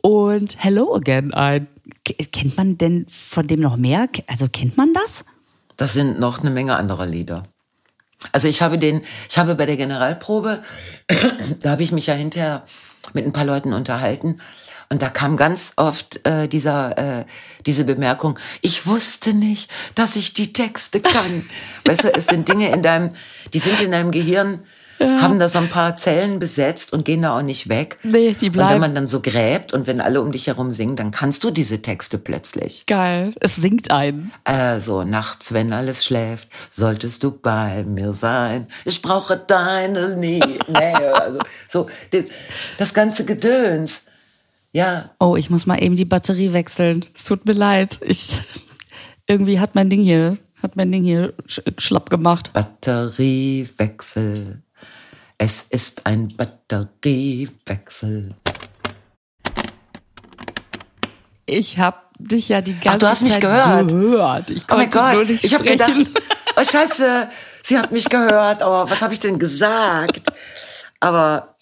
[0.03, 1.69] und Hello Again ein.
[2.33, 4.09] kennt man denn von dem noch mehr?
[4.27, 5.25] Also kennt man das?
[5.77, 7.43] Das sind noch eine Menge anderer Lieder.
[8.33, 10.63] Also ich habe den, ich habe bei der Generalprobe,
[11.61, 12.65] da habe ich mich ja hinterher
[13.15, 14.41] mit ein paar Leuten unterhalten
[14.91, 17.25] und da kam ganz oft äh, dieser, äh,
[17.65, 21.49] diese Bemerkung, ich wusste nicht, dass ich die Texte kann.
[21.85, 23.11] weißt du, es sind Dinge in deinem,
[23.55, 24.61] die sind in deinem Gehirn,
[25.01, 25.23] ja.
[25.23, 27.99] haben da so ein paar Zellen besetzt und gehen da auch nicht weg.
[28.03, 28.69] Nee, die bleiben.
[28.69, 31.43] Und wenn man dann so gräbt und wenn alle um dich herum singen, dann kannst
[31.43, 32.85] du diese Texte plötzlich.
[32.87, 34.31] Geil, es singt ein.
[34.45, 38.67] Äh, so, nachts, wenn alles schläft, solltest du bei mir sein.
[38.85, 40.59] Ich brauche deine Nähe.
[41.15, 41.87] also, so,
[42.79, 44.05] das ganze Gedöns.
[44.73, 45.11] Ja.
[45.19, 47.05] Oh, ich muss mal eben die Batterie wechseln.
[47.15, 47.99] Es tut mir leid.
[48.03, 48.29] Ich,
[49.27, 52.53] irgendwie hat mein Ding hier, hat mein Ding hier schlapp gemacht.
[52.53, 54.63] Batteriewechsel.
[55.42, 58.35] Es ist ein Batteriewechsel.
[61.46, 63.90] Ich hab dich ja die ganze Zeit Ach, du hast mich Zeit gehört.
[63.90, 64.50] gehört.
[64.50, 66.05] Ich oh mein konnte Gott, ich habe sprechen.
[66.05, 66.22] gedacht,
[66.57, 67.31] oh Scheiße,
[67.62, 68.62] sie hat mich gehört.
[68.62, 70.31] Aber was habe ich denn gesagt?
[71.00, 71.57] Aber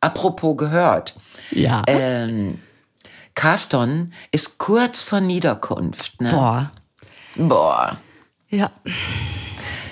[0.00, 1.14] apropos gehört.
[1.50, 1.82] Ja.
[1.88, 2.58] Ähm,
[3.34, 6.22] Carston ist kurz vor Niederkunft.
[6.22, 6.30] Ne?
[6.30, 6.72] Boah.
[7.36, 7.98] Boah.
[8.48, 8.70] Ja.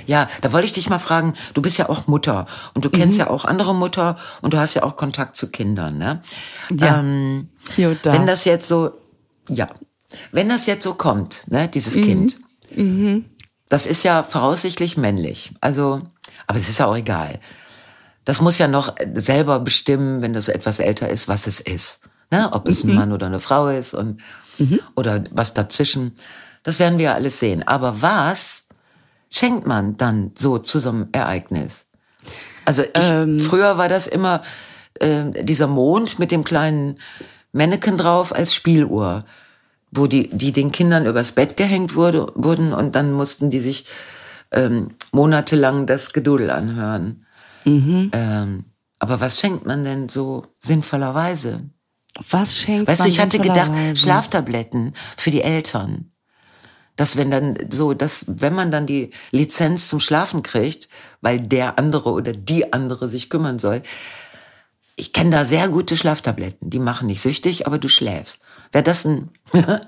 [0.08, 3.18] Ja, da wollte ich dich mal fragen, du bist ja auch Mutter und du kennst
[3.18, 3.20] Mhm.
[3.24, 6.22] ja auch andere Mutter und du hast ja auch Kontakt zu Kindern, ne?
[6.70, 6.98] Ja.
[7.00, 8.14] Ähm, Hier und da.
[8.14, 8.92] Wenn das jetzt so,
[9.50, 9.68] ja,
[10.32, 12.02] wenn das jetzt so kommt, ne, dieses Mhm.
[12.02, 12.38] Kind,
[13.68, 15.52] das ist ja voraussichtlich männlich.
[15.60, 16.00] Also,
[16.46, 17.38] aber es ist ja auch egal.
[18.24, 22.00] Das muss ja noch selber bestimmen, wenn das so etwas älter ist, was es ist.
[22.30, 22.48] Ne?
[22.52, 24.20] Ob es ein Mann oder eine Frau ist und
[24.96, 26.12] oder was dazwischen.
[26.62, 27.66] Das werden wir ja alles sehen.
[27.68, 28.64] Aber was
[29.30, 31.86] schenkt man dann so zu so einem Ereignis?
[32.64, 34.42] Also ich, früher war das immer
[35.00, 36.98] äh, dieser Mond mit dem kleinen
[37.52, 39.20] Mannequin drauf als Spieluhr,
[39.90, 43.86] wo die, die den Kindern übers Bett gehängt wurde, wurden und dann mussten die sich
[44.50, 47.26] ähm, monatelang das Gedudel anhören.
[48.12, 48.64] Ähm,
[48.98, 51.70] aber was schenkt man denn so sinnvollerweise?
[52.30, 53.70] Was schenkt Weißt man du, ich hatte gedacht?
[53.94, 56.10] Schlaftabletten für die Eltern.
[56.98, 60.88] Dass wenn dann so, dass wenn man dann die Lizenz zum Schlafen kriegt,
[61.20, 63.82] weil der andere oder die andere sich kümmern soll,
[64.96, 66.70] ich kenne da sehr gute Schlaftabletten.
[66.70, 68.40] Die machen nicht süchtig, aber du schläfst.
[68.72, 69.30] Wäre das ein,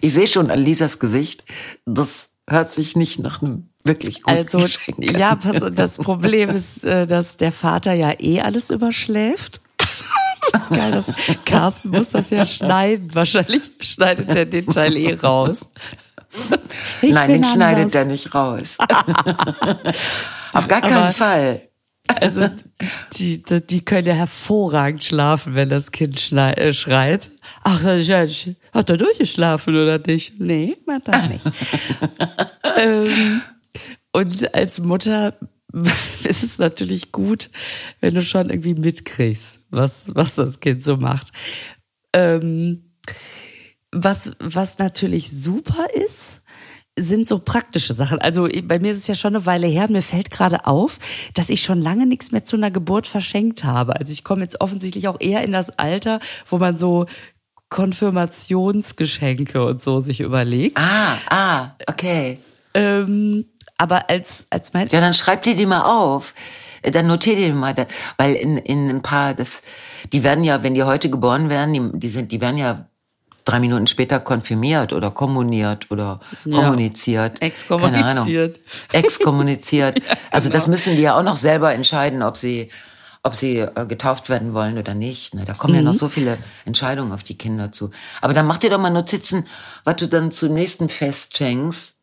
[0.00, 1.44] ich sehe schon an Lisas Gesicht,
[1.84, 5.18] das hört sich nicht nach einem wirklich guten Also, Geschenk an.
[5.18, 5.34] ja,
[5.70, 9.60] das Problem ist, äh, dass der Vater ja eh alles überschläft.
[10.72, 11.12] Geil, das,
[11.44, 13.14] Carsten muss das ja schneiden.
[13.14, 15.68] Wahrscheinlich schneidet er den Teil eh raus.
[17.02, 17.94] Ich Nein, den schneidet anders.
[17.94, 18.76] er nicht raus.
[20.52, 21.68] Auf gar keinen Aber- Fall.
[22.06, 22.48] Also
[23.14, 27.30] die, die, können ja hervorragend schlafen, wenn das Kind äh, schreit.
[27.62, 30.38] Ach, hat er durchgeschlafen oder nicht?
[30.38, 31.50] Nee, hat er nicht.
[32.76, 33.40] ähm,
[34.12, 35.34] und als Mutter
[36.24, 37.50] ist es natürlich gut,
[38.00, 41.32] wenn du schon irgendwie mitkriegst, was, was das Kind so macht.
[42.12, 42.94] Ähm,
[43.92, 46.42] was, was natürlich super ist,
[46.96, 48.20] sind so praktische Sachen.
[48.20, 49.90] Also bei mir ist es ja schon eine Weile her.
[49.90, 50.98] Mir fällt gerade auf,
[51.34, 53.96] dass ich schon lange nichts mehr zu einer Geburt verschenkt habe.
[53.96, 57.06] Also ich komme jetzt offensichtlich auch eher in das Alter, wo man so
[57.68, 60.78] Konfirmationsgeschenke und so sich überlegt.
[60.78, 62.38] Ah, ah, okay.
[62.74, 63.46] Ähm,
[63.78, 66.34] aber als, als mein Ja, dann schreib dir die mal auf.
[66.82, 67.74] Äh, Dann notier dir die mal,
[68.16, 69.62] weil in, in ein paar, das,
[70.12, 72.86] die werden ja, wenn die heute geboren werden, die, die sind, die werden ja
[73.44, 76.60] drei Minuten später konfirmiert oder kommuniert oder Ja.
[76.62, 77.42] kommuniziert.
[77.42, 77.94] Exkommuniziert.
[78.06, 78.28] Keine Ahnung.
[78.92, 80.00] Exkommuniziert.
[80.30, 82.68] Also das müssen die ja auch noch selber entscheiden, ob sie,
[83.22, 85.34] ob sie äh, getauft werden wollen oder nicht.
[85.34, 85.44] Ne?
[85.44, 87.90] Da kommen ja noch so viele Entscheidungen auf die Kinder zu.
[88.20, 89.46] Aber dann mach dir doch mal Notizen,
[89.84, 91.94] was du dann zum nächsten Fest schenkst.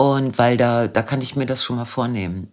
[0.00, 2.52] Und weil da, da kann ich mir das schon mal vornehmen.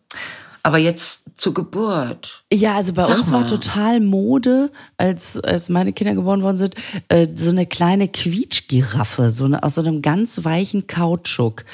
[0.64, 2.44] Aber jetzt zur Geburt.
[2.52, 3.48] Ja, also bei Sag uns war mal.
[3.48, 6.74] total Mode, als, als meine Kinder geboren worden sind,
[7.08, 11.66] äh, so eine kleine Quietschgiraffe, so eine, aus so einem ganz weichen Kautschuk.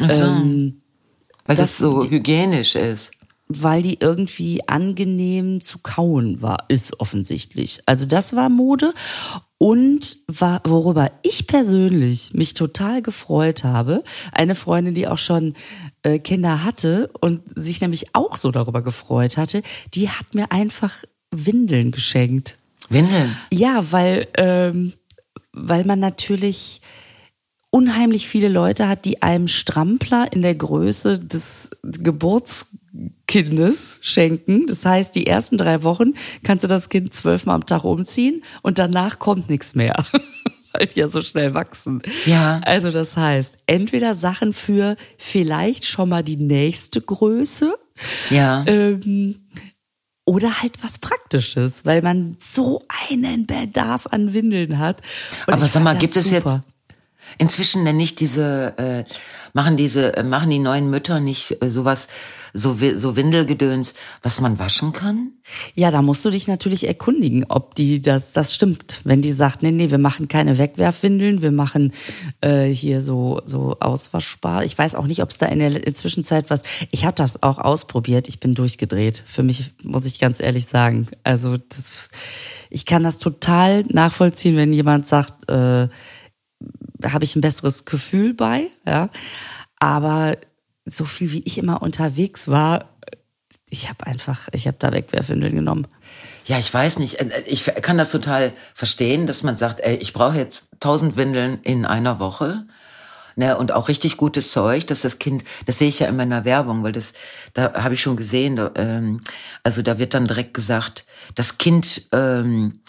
[0.00, 0.24] So.
[0.24, 0.80] Ähm,
[1.46, 3.12] Weil das, das- so hygienisch ist.
[3.52, 7.82] Weil die irgendwie angenehm zu kauen war, ist offensichtlich.
[7.84, 8.94] Also das war Mode.
[9.58, 15.54] Und war, worüber ich persönlich mich total gefreut habe, eine Freundin, die auch schon
[16.02, 21.04] äh, Kinder hatte und sich nämlich auch so darüber gefreut hatte, die hat mir einfach
[21.30, 22.56] Windeln geschenkt.
[22.88, 23.36] Windeln.
[23.52, 24.94] Ja, weil, ähm,
[25.52, 26.80] weil man natürlich
[27.70, 31.70] unheimlich viele Leute hat, die einem Strampler in der Größe des
[32.92, 34.66] Geburtskindes schenken.
[34.66, 38.78] Das heißt, die ersten drei Wochen kannst du das Kind zwölfmal am Tag umziehen und
[38.78, 39.94] danach kommt nichts mehr.
[40.72, 42.00] weil die ja so schnell wachsen.
[42.26, 42.60] Ja.
[42.64, 47.76] Also das heißt, entweder Sachen für vielleicht schon mal die nächste Größe.
[48.30, 48.64] Ja.
[48.66, 49.48] Ähm,
[50.24, 55.02] oder halt was Praktisches, weil man so einen Bedarf an Windeln hat.
[55.48, 56.60] Und Aber sag mal, gibt es jetzt
[57.38, 59.04] inzwischen denn nicht diese, äh,
[59.52, 62.08] machen diese, äh, machen die neuen Mütter nicht äh, sowas,
[62.52, 65.32] so, so Windelgedöns, was man waschen kann?
[65.74, 69.00] Ja, da musst du dich natürlich erkundigen, ob die das, das stimmt.
[69.04, 71.92] Wenn die sagt, nee, nee, wir machen keine Wegwerfwindeln, wir machen
[72.40, 74.64] äh, hier so so auswaschbar.
[74.64, 76.62] Ich weiß auch nicht, ob es da in der Zwischenzeit was.
[76.90, 78.28] Ich habe das auch ausprobiert.
[78.28, 79.22] Ich bin durchgedreht.
[79.24, 81.08] Für mich muss ich ganz ehrlich sagen.
[81.24, 82.10] Also das,
[82.68, 85.88] ich kann das total nachvollziehen, wenn jemand sagt, äh,
[87.04, 89.10] habe ich ein besseres Gefühl bei, ja.
[89.78, 90.36] Aber
[90.84, 92.90] so viel wie ich immer unterwegs war,
[93.70, 95.86] ich habe einfach, ich habe da Wegwerfwindeln genommen.
[96.46, 97.20] Ja, ich weiß nicht.
[97.20, 101.60] Äh, Ich kann das total verstehen, dass man sagt, ey, ich brauche jetzt tausend Windeln
[101.62, 102.66] in einer Woche.
[103.36, 106.30] Ne, und auch richtig gutes Zeug, dass das Kind, das sehe ich ja immer in
[106.30, 107.12] der Werbung, weil das,
[107.54, 109.22] da habe ich schon gesehen, da, ähm,
[109.62, 112.80] also da wird dann direkt gesagt, das Kind ähm,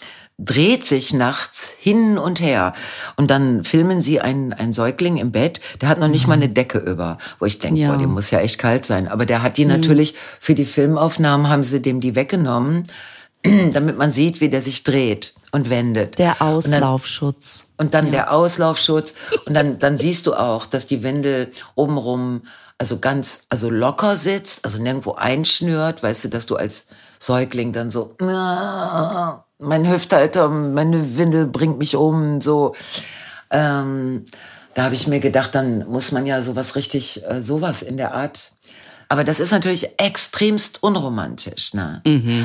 [0.44, 2.72] dreht sich nachts hin und her.
[3.16, 6.48] Und dann filmen sie einen, einen Säugling im Bett, der hat noch nicht mal eine
[6.48, 7.90] Decke über, wo ich denke, Ja.
[7.92, 11.48] boah, dem muss ja echt kalt sein, aber der hat die natürlich, für die Filmaufnahmen
[11.48, 12.84] haben sie dem die weggenommen,
[13.72, 16.18] damit man sieht, wie der sich dreht und wendet.
[16.18, 16.48] Der Und dann-
[16.82, 17.66] Auslaufschutz.
[17.76, 19.14] und dann der Auslaufschutz.
[19.46, 22.42] Und dann dann siehst du auch, dass die Windel obenrum
[22.78, 26.86] also ganz also locker sitzt, also nirgendwo einschnürt, weißt du, dass du als
[27.20, 32.74] Säugling dann so "Ah, mein Hüftalter, meine Windel bringt mich um, so
[33.50, 34.24] ähm,
[34.74, 38.14] da habe ich mir gedacht, dann muss man ja sowas richtig äh, sowas in der
[38.14, 38.52] Art
[39.12, 42.00] aber das ist natürlich extremst unromantisch, ne?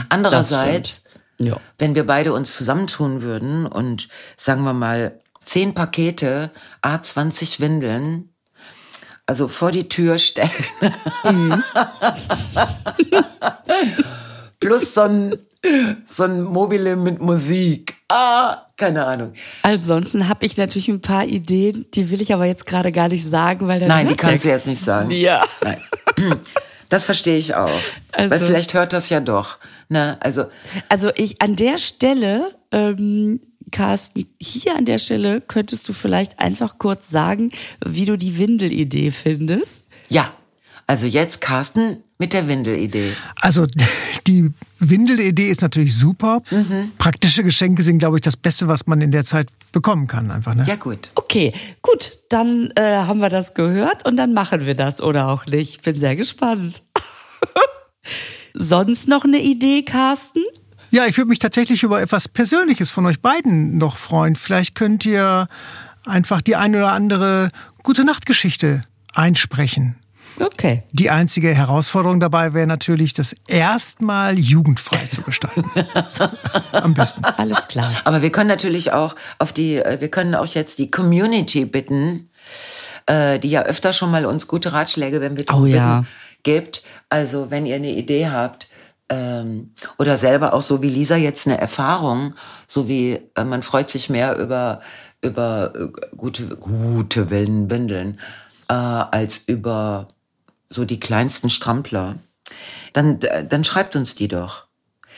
[0.10, 1.02] Andererseits
[1.38, 1.56] Ja.
[1.80, 6.52] wenn wir beide uns zusammentun würden und sagen wir mal zehn Pakete,
[6.82, 8.34] a 20 Windeln,
[9.26, 10.52] also vor die Tür stellen.
[14.60, 15.38] Plus so ein,
[16.06, 17.96] so ein Mobile mit Musik.
[18.10, 19.34] Ah, keine Ahnung.
[19.64, 23.26] Ansonsten habe ich natürlich ein paar Ideen, die will ich aber jetzt gerade gar nicht
[23.26, 25.12] sagen, weil dann Nein, die kannst du jetzt nicht sagen.
[25.12, 25.44] Ja.
[25.62, 25.78] Nein.
[26.90, 27.70] Das verstehe ich auch.
[28.14, 29.58] Also- Weil vielleicht hört das ja doch.
[29.90, 30.16] Ne?
[30.22, 30.46] Also,
[30.88, 33.42] Also ich an der Stelle, ähm,
[33.74, 37.52] Carsten, hier an der Stelle könntest du vielleicht einfach kurz sagen,
[37.86, 39.88] wie du die Windelidee findest.
[40.08, 40.32] ja.
[40.90, 43.14] Also jetzt Carsten mit der Windelidee.
[43.36, 43.66] Also
[44.28, 46.42] die Windelidee ist natürlich super.
[46.50, 46.92] Mhm.
[46.98, 50.56] Praktische Geschenke sind, glaube ich, das Beste, was man in der Zeit bekommen kann, einfach.
[50.56, 50.64] Ne?
[50.68, 51.12] Ja, gut.
[51.16, 55.46] Okay, gut, dann äh, haben wir das gehört und dann machen wir das oder auch
[55.46, 55.84] nicht.
[55.84, 56.82] Bin sehr gespannt.
[58.54, 60.44] Sonst noch eine Idee, Carsten?
[60.90, 64.36] Ja, ich würde mich tatsächlich über etwas Persönliches von euch beiden noch freuen.
[64.36, 65.48] Vielleicht könnt ihr
[66.06, 67.52] einfach die eine oder andere
[67.84, 68.82] gute Nachtgeschichte
[69.14, 69.96] einsprechen.
[70.40, 70.84] Okay.
[70.92, 75.64] Die einzige Herausforderung dabei wäre natürlich, das erstmal jugendfrei zu gestalten.
[76.72, 77.24] Am besten.
[77.24, 77.92] Alles klar.
[78.04, 82.30] Aber wir können natürlich auch auf die, äh, wir können auch jetzt die Community bitten,
[83.08, 86.00] äh, die ja öfter schon mal uns gute Ratschläge, wenn wir Oh ja.
[86.02, 86.08] bitten,
[86.44, 86.84] gibt.
[87.10, 88.70] Also wenn ihr eine Idee habt
[89.10, 92.36] ähm, oder selber auch so wie Lisa jetzt eine Erfahrung,
[92.68, 94.82] so wie äh, man freut sich mehr über
[95.22, 98.20] über äh, gute gute Willen Windeln
[98.70, 100.10] äh, als über
[100.70, 102.16] so die kleinsten Strampler,
[102.94, 104.66] dann dann schreibt uns die doch.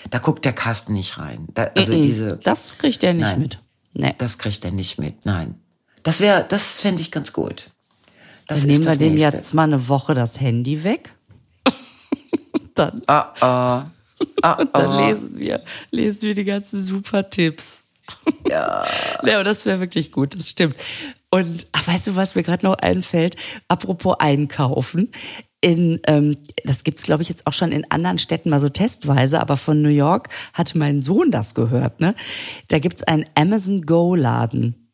[0.09, 1.47] Da guckt der Carsten nicht rein.
[1.53, 3.39] Da, also diese Das kriegt er nicht Nein.
[3.39, 3.59] mit.
[3.93, 4.15] Nee.
[4.17, 5.55] das kriegt er nicht mit, nein.
[6.03, 7.69] Das wäre, das fände ich ganz gut.
[8.47, 9.37] Das Dann nehmen wir dem Nächste.
[9.37, 11.13] jetzt mal eine Woche das Handy weg.
[12.75, 13.85] dann Ah, ah,
[14.41, 15.07] ah, und dann ah.
[15.07, 17.83] lesen wir, lesen wir die ganzen super Tipps.
[18.47, 18.85] Ja.
[19.25, 20.75] ja, das wäre wirklich gut, das stimmt.
[21.31, 23.35] Und ach, weißt du, was mir gerade noch einfällt?
[23.67, 25.11] Apropos Einkaufen.
[25.61, 29.41] In, ähm, das gibt's glaube ich, jetzt auch schon in anderen Städten mal so testweise,
[29.41, 31.99] aber von New York hatte mein Sohn das gehört.
[31.99, 32.15] Ne?
[32.69, 34.89] Da gibt's einen Amazon Go-Laden.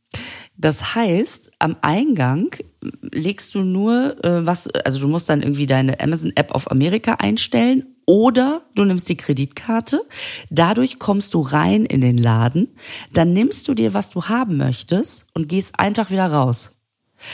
[0.57, 2.55] Das heißt, am Eingang
[3.01, 7.94] legst du nur äh, was, also du musst dann irgendwie deine Amazon-App auf Amerika einstellen
[8.05, 10.01] oder du nimmst die Kreditkarte.
[10.49, 12.75] Dadurch kommst du rein in den Laden.
[13.13, 16.71] Dann nimmst du dir, was du haben möchtest und gehst einfach wieder raus.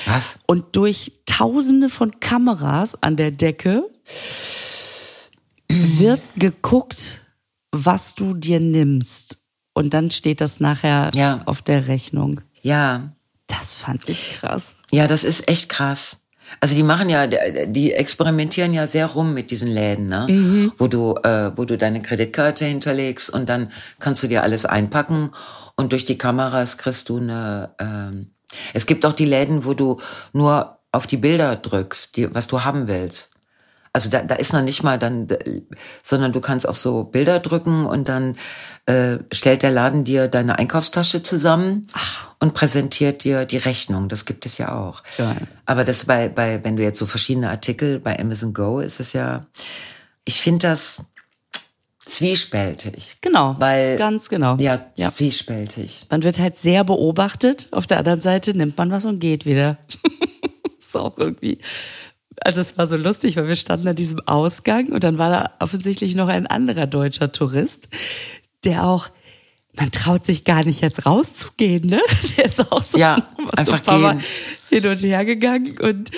[0.05, 0.39] Was?
[0.47, 3.84] Und durch tausende von Kameras an der Decke
[5.67, 7.22] wird geguckt,
[7.72, 9.38] was du dir nimmst.
[9.74, 11.41] Und dann steht das nachher Ja.
[11.45, 12.41] auf der Rechnung.
[12.61, 13.13] Ja,
[13.47, 14.76] Das fand ich krass.
[14.91, 16.17] ja, das ist echt krass.
[16.60, 20.28] Also die machen ja, die experimentieren ja sehr rum mit diesen Läden, ne?
[20.30, 20.72] Mhm.
[20.78, 25.32] Wo du, äh, wo du deine Kreditkarte hinterlegst und dann kannst du dir alles einpacken
[25.76, 27.74] Und durch die Kameras kriegst du eine.
[27.80, 28.32] Ähm,
[28.74, 29.99] es gibt auch die Läden, wo du
[30.34, 33.30] nur auf die Bilder drückst, die, was du haben willst.
[33.93, 35.27] Also da, da ist noch nicht mal dann,
[36.01, 38.37] sondern du kannst auf so Bilder drücken und dann
[38.85, 42.29] äh, stellt der Laden dir deine Einkaufstasche zusammen Ach.
[42.39, 44.07] und präsentiert dir die Rechnung.
[44.07, 45.03] Das gibt es ja auch.
[45.17, 45.35] Ja.
[45.65, 49.11] Aber das bei, bei, wenn du jetzt so verschiedene Artikel bei Amazon Go ist es
[49.11, 49.45] ja,
[50.23, 51.05] ich finde das
[52.05, 53.17] zwiespältig.
[53.21, 53.55] Genau.
[53.59, 54.55] Weil, ganz genau.
[54.57, 56.07] Ja, ja, zwiespältig.
[56.09, 57.67] Man wird halt sehr beobachtet.
[57.71, 59.77] Auf der anderen Seite nimmt man was und geht wieder.
[60.79, 61.59] ist auch irgendwie
[62.43, 65.51] also es war so lustig, weil wir standen an diesem Ausgang und dann war da
[65.59, 67.89] offensichtlich noch ein anderer deutscher Tourist,
[68.63, 69.09] der auch
[69.73, 72.01] man traut sich gar nicht jetzt rauszugehen, ne?
[72.37, 73.17] Der ist auch so, ja,
[73.55, 74.23] einfach so gehen.
[74.69, 76.11] hin und her gegangen und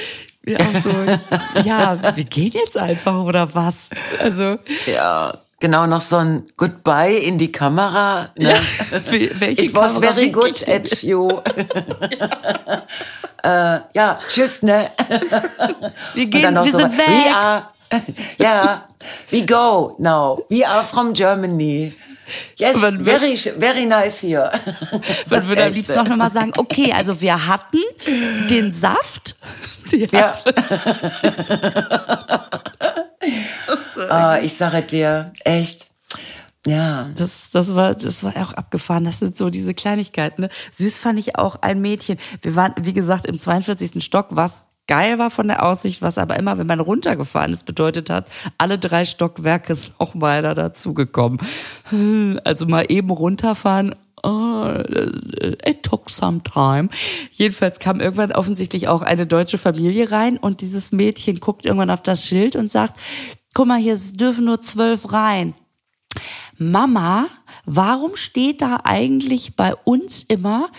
[0.45, 0.89] ja, auch so,
[1.63, 3.91] ja, wir gehen jetzt einfach oder was?
[4.19, 4.57] Also
[4.87, 8.27] ja, genau noch so ein Goodbye in die Kamera.
[8.35, 8.49] Ne?
[8.49, 8.59] Ja,
[9.39, 11.29] welche It was Kamera very good at you.
[12.19, 12.83] ja.
[13.77, 14.91] äh, ja, tschüss, ne?
[16.13, 17.07] Wir gehen, wir so, sind weg.
[17.07, 17.69] We are,
[18.39, 18.81] yeah,
[19.31, 20.43] we go now.
[20.49, 21.93] We are from Germany.
[22.57, 24.51] Yes, man very, very nice here.
[25.29, 27.79] Man würde am liebsten noch mal sagen, okay, also wir hatten
[28.49, 29.35] den Saft.
[29.91, 30.33] Ja.
[33.97, 35.87] Oh, ich sage dir, echt,
[36.65, 37.09] ja.
[37.17, 39.03] Das, das war, das war auch abgefahren.
[39.03, 40.43] Das sind so diese Kleinigkeiten.
[40.43, 40.49] Ne?
[40.71, 42.17] Süß fand ich auch ein Mädchen.
[42.41, 44.03] Wir waren, wie gesagt, im 42.
[44.03, 48.09] Stock, was geil war von der Aussicht, was aber immer, wenn man runtergefahren ist, bedeutet
[48.09, 48.27] hat,
[48.57, 51.39] alle drei Stockwerke ist noch mal einer dazugekommen.
[52.43, 54.67] Also mal eben runterfahren, oh,
[55.65, 56.89] it took some time.
[57.31, 62.01] Jedenfalls kam irgendwann offensichtlich auch eine deutsche Familie rein und dieses Mädchen guckt irgendwann auf
[62.01, 62.99] das Schild und sagt,
[63.53, 65.53] guck mal, hier dürfen nur zwölf rein.
[66.57, 67.27] Mama,
[67.65, 70.69] warum steht da eigentlich bei uns immer,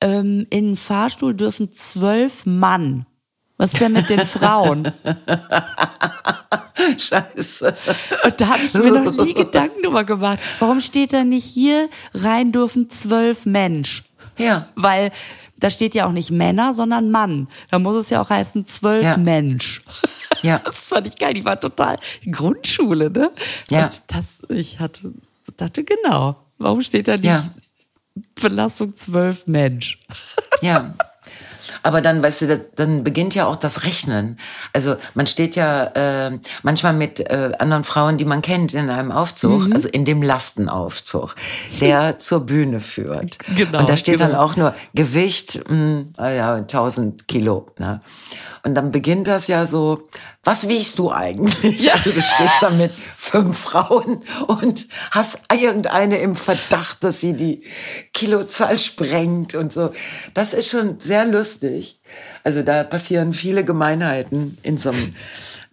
[0.00, 3.06] ähm, in den Fahrstuhl dürfen zwölf Mann?
[3.56, 4.92] Was ist denn mit den Frauen?
[6.98, 7.74] Scheiße.
[8.24, 10.40] Und da habe ich mir noch nie Gedanken drüber gemacht.
[10.58, 14.02] Warum steht da nicht hier rein dürfen zwölf Mensch?
[14.38, 14.68] Ja.
[14.74, 15.12] Weil
[15.58, 17.48] da steht ja auch nicht Männer, sondern Mann.
[17.70, 19.16] Da muss es ja auch heißen zwölf ja.
[19.16, 19.82] Mensch.
[20.42, 20.58] Ja.
[20.64, 21.34] Das fand ich geil.
[21.34, 21.98] Die war total
[22.30, 23.30] Grundschule, ne?
[23.70, 23.84] Ja.
[23.84, 25.12] Und das, ich hatte,
[25.56, 26.36] dachte, genau.
[26.58, 27.48] Warum steht da nicht ja.
[28.40, 30.00] Belastung zwölf Mensch?
[30.62, 30.94] Ja.
[31.82, 34.38] Aber dann, weißt du, dann beginnt ja auch das Rechnen.
[34.72, 39.12] Also man steht ja äh, manchmal mit äh, anderen Frauen, die man kennt, in einem
[39.12, 39.72] Aufzug, mhm.
[39.72, 41.34] also in dem Lastenaufzug,
[41.80, 43.38] der zur Bühne führt.
[43.56, 43.80] Genau.
[43.80, 44.30] Und da steht genau.
[44.30, 47.66] dann auch nur Gewicht, mh, hm, ah ja, 1000 Kilo.
[47.78, 48.00] Ne?
[48.64, 50.08] Und dann beginnt das ja so,
[50.44, 51.80] was wiegst du eigentlich?
[51.82, 51.94] Ja.
[51.94, 57.64] Also du stehst da mit fünf Frauen und hast irgendeine im Verdacht, dass sie die
[58.14, 59.92] Kilozahl sprengt und so.
[60.34, 62.00] Das ist schon sehr lustig.
[62.44, 65.14] Also da passieren viele Gemeinheiten in so einem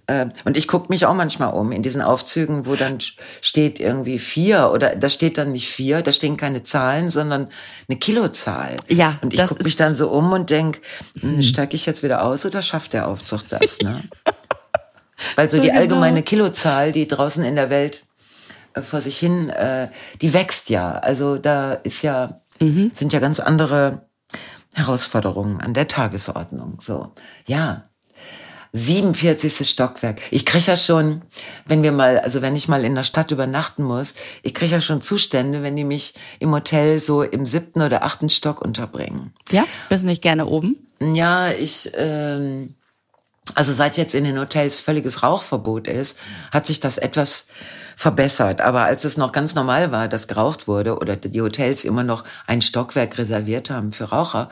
[0.10, 2.98] äh, und ich gucke mich auch manchmal um in diesen Aufzügen, wo dann
[3.42, 7.48] steht irgendwie vier oder da steht dann nicht vier, da stehen keine Zahlen, sondern
[7.88, 8.76] eine Kilozahl.
[8.88, 9.20] Ja.
[9.22, 10.82] Und ich gucke mich dann so um und denk,
[11.20, 13.78] hm, steige ich jetzt wieder aus oder schafft der Aufzug das?
[13.90, 14.04] Ne?
[15.36, 15.80] Weil so die genau.
[15.80, 18.06] allgemeine Kilozahl, die draußen in der Welt
[18.74, 19.90] äh, vor sich hin, äh,
[20.22, 20.94] die wächst ja.
[20.94, 22.92] Also da ist ja, mhm.
[22.94, 24.06] sind ja ganz andere
[24.74, 26.80] Herausforderungen an der Tagesordnung.
[26.82, 27.14] So,
[27.48, 27.89] ja,
[28.74, 29.68] 47.
[29.68, 30.22] Stockwerk.
[30.32, 31.24] Ich kriege ja schon,
[31.66, 34.14] wenn wir mal, also wenn ich mal in der Stadt übernachten muss,
[34.44, 38.30] ich kriege ja schon Zustände, wenn die mich im Hotel so im siebten oder achten
[38.30, 39.34] Stock unterbringen.
[39.50, 40.76] Ja, bist du nicht gerne oben?
[41.02, 42.76] Ja, ich, ähm,
[43.56, 46.20] also seit jetzt in den Hotels völliges Rauchverbot ist,
[46.52, 47.48] hat sich das etwas
[47.96, 48.62] verbessert.
[48.62, 52.24] Aber als es noch ganz normal war, dass geraucht wurde oder die Hotels immer noch
[52.48, 54.50] ein Stockwerk reserviert haben für Raucher,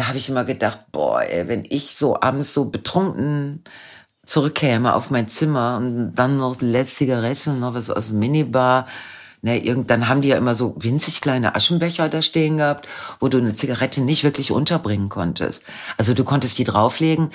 [0.00, 3.62] da habe ich immer gedacht, boah, ey, wenn ich so abends so betrunken
[4.24, 8.18] zurückkäme auf mein Zimmer und dann noch eine letzte Zigarette und noch was aus dem
[8.20, 8.86] Minibar,
[9.42, 12.88] ne, irgend, dann haben die ja immer so winzig kleine Aschenbecher da stehen gehabt,
[13.18, 15.64] wo du eine Zigarette nicht wirklich unterbringen konntest.
[15.98, 17.30] Also du konntest die drauflegen,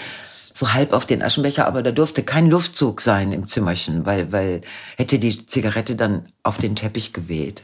[0.52, 4.62] so halb auf den Aschenbecher, aber da durfte kein Luftzug sein im Zimmerchen, weil, weil
[4.98, 7.62] hätte die Zigarette dann auf den Teppich geweht.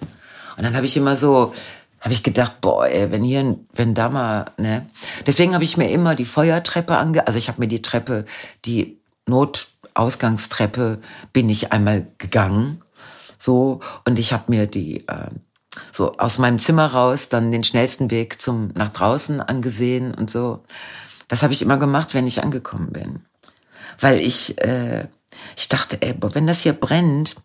[0.58, 1.54] Und dann habe ich immer so
[2.02, 4.88] habe ich gedacht, boah, ey, wenn hier, wenn da mal, ne.
[5.26, 8.26] Deswegen habe ich mir immer die Feuertreppe ange, also ich habe mir die Treppe,
[8.66, 11.00] die Notausgangstreppe,
[11.32, 12.82] bin ich einmal gegangen,
[13.38, 15.30] so und ich habe mir die äh,
[15.92, 20.64] so aus meinem Zimmer raus dann den schnellsten Weg zum nach draußen angesehen und so.
[21.28, 23.26] Das habe ich immer gemacht, wenn ich angekommen bin,
[24.00, 25.08] weil ich äh,
[25.56, 27.36] ich dachte, ey, boah, wenn das hier brennt,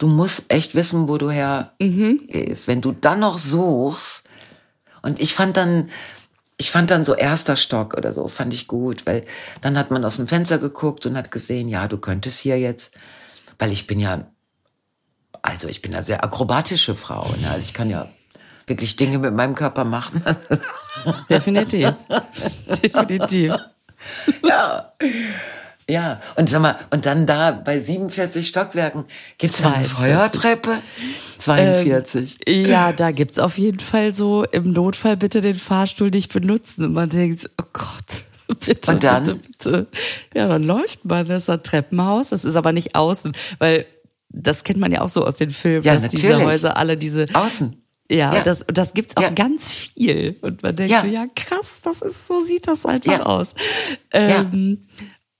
[0.00, 2.66] du musst echt wissen, wo du her gehst.
[2.66, 4.24] Wenn du dann noch suchst,
[5.02, 5.90] und ich fand dann,
[6.56, 9.24] ich fand dann so erster Stock oder so, fand ich gut, weil
[9.60, 12.94] dann hat man aus dem Fenster geguckt und hat gesehen, ja, du könntest hier jetzt,
[13.58, 14.26] weil ich bin ja,
[15.42, 17.50] also ich bin ja sehr akrobatische Frau, ne?
[17.50, 18.08] also ich kann ja
[18.66, 20.22] wirklich Dinge mit meinem Körper machen.
[21.30, 21.92] Definitiv.
[22.82, 23.54] Definitiv.
[24.42, 24.92] ja.
[25.90, 29.04] Ja, und sag mal, und dann da bei 47 Stockwerken
[29.38, 29.92] gibt's da eine 42.
[29.98, 30.70] Feuertreppe?
[31.38, 32.36] 42.
[32.48, 36.84] Ja, da gibt's auf jeden Fall so im Notfall bitte den Fahrstuhl nicht benutzen.
[36.86, 38.24] Und man denkt, oh Gott,
[38.66, 39.24] bitte, Und dann?
[39.24, 39.86] bitte, bitte.
[40.34, 43.86] Ja, dann läuft man, das ist ein Treppenhaus, das ist aber nicht außen, weil
[44.28, 46.46] das kennt man ja auch so aus den Filmen, Ja, dass diese natürlich.
[46.46, 47.76] Häuser alle diese Außen.
[48.08, 48.38] Ja, Ja.
[48.38, 49.30] und das, das gibt's auch Ja.
[49.30, 50.36] ganz viel.
[50.42, 51.00] Und man denkt Ja.
[51.00, 53.26] so, ja, krass, das ist, so sieht das einfach Ja.
[53.26, 53.54] aus.
[54.12, 54.86] Ähm,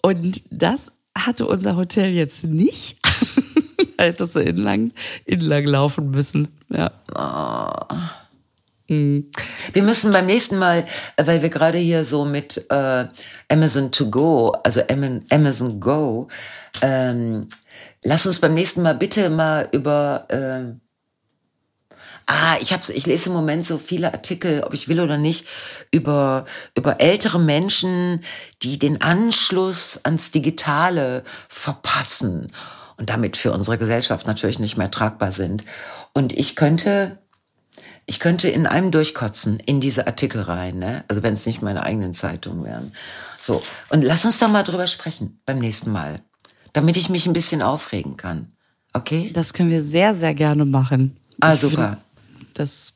[0.02, 2.98] Und das hatte unser Hotel jetzt nicht.
[3.96, 4.92] da hättest du inlang,
[5.24, 6.48] inlang laufen müssen.
[6.68, 6.92] Ja.
[8.86, 10.84] Wir müssen beim nächsten Mal,
[11.16, 13.06] äh, weil wir gerade hier so mit äh,
[13.48, 16.26] Amazon to go, also Am- Amazon Go,
[16.82, 17.46] ähm,
[18.02, 20.72] lass uns beim nächsten Mal bitte mal über äh,
[22.32, 25.48] Ah, ich hab's, ich lese im Moment so viele Artikel, ob ich will oder nicht,
[25.90, 26.44] über,
[26.76, 28.22] über ältere Menschen,
[28.62, 32.46] die den Anschluss ans Digitale verpassen
[32.96, 35.64] und damit für unsere Gesellschaft natürlich nicht mehr tragbar sind.
[36.12, 37.18] Und ich könnte,
[38.06, 41.02] ich könnte in einem durchkotzen in diese Artikel rein, ne?
[41.08, 42.92] Also wenn es nicht meine eigenen Zeitungen wären.
[43.42, 43.60] So.
[43.88, 46.20] Und lass uns da mal drüber sprechen beim nächsten Mal.
[46.74, 48.52] Damit ich mich ein bisschen aufregen kann.
[48.92, 49.30] Okay?
[49.32, 51.16] Das können wir sehr, sehr gerne machen.
[51.40, 51.98] Ah, super.
[52.52, 52.94] Das,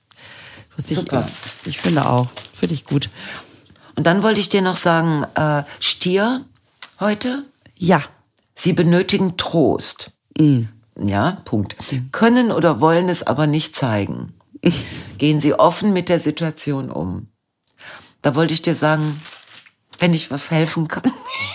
[0.77, 1.27] was ich, Super.
[1.65, 2.29] ich finde auch.
[2.55, 3.09] Finde ich gut.
[3.97, 6.41] Und dann wollte ich dir noch sagen, äh, Stier
[7.01, 7.45] heute,
[7.77, 8.03] Ja.
[8.57, 10.11] sie benötigen Trost.
[10.97, 11.77] Ja, Punkt.
[12.13, 14.33] Können oder wollen es aber nicht zeigen.
[15.19, 17.29] Gehen sie offen mit der Situation um.
[18.23, 19.21] Da wollte ich dir sagen,
[19.99, 21.03] wenn ich was helfen kann.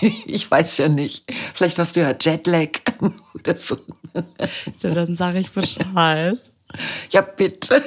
[0.00, 1.24] ich weiß ja nicht.
[1.54, 2.68] Vielleicht hast du ja Jetlag
[3.34, 3.76] oder so.
[4.82, 6.49] Ja, Dann sage ich Bescheid.
[7.10, 7.82] Ja, bitte.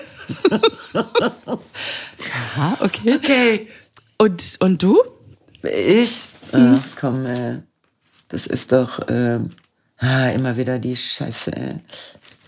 [2.57, 3.15] Ah, okay.
[3.15, 3.67] Okay.
[4.17, 5.01] Und, und du?
[5.63, 6.29] Ich?
[6.51, 7.59] Ach, komm, äh,
[8.29, 9.39] das ist doch äh,
[9.97, 11.51] ah, immer wieder die Scheiße.
[11.55, 11.75] Äh.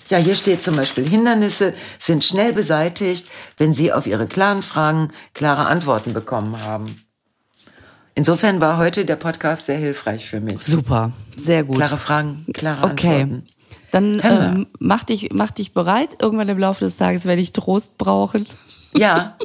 [0.10, 3.28] Ja, hier steht zum Beispiel, Hindernisse sind schnell beseitigt,
[3.58, 7.02] wenn Sie auf Ihre klaren Fragen klare Antworten bekommen haben.
[8.14, 10.62] Insofern war heute der Podcast sehr hilfreich für mich.
[10.62, 11.12] Super.
[11.36, 11.78] Sehr gut.
[11.78, 13.22] Klare Fragen, klare Okay.
[13.24, 13.48] Antworten.
[13.96, 16.22] Dann ähm, mach, dich, mach dich bereit.
[16.22, 18.46] Irgendwann im Laufe des Tages werde ich Trost brauchen.
[18.94, 19.38] Ja.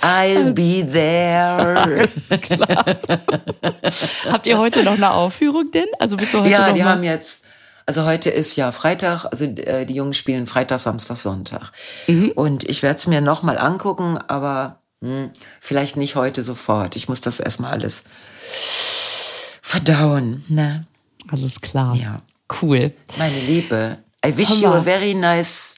[0.00, 2.08] I'll be there.
[4.30, 5.88] Habt ihr heute noch eine Aufführung denn?
[5.98, 7.44] Also bist du heute Ja, noch die haben jetzt,
[7.84, 11.72] also heute ist ja Freitag, also äh, die Jungen spielen Freitag, Samstag, Sonntag.
[12.06, 12.30] Mhm.
[12.36, 16.94] Und ich werde es mir nochmal angucken, aber hm, vielleicht nicht heute sofort.
[16.94, 18.04] Ich muss das erstmal alles
[19.62, 20.44] verdauen.
[20.46, 20.86] Ne?
[21.32, 21.96] Alles klar.
[21.96, 22.18] Ja.
[22.60, 22.92] Cool.
[23.18, 25.76] Meine Liebe, I wish you a very nice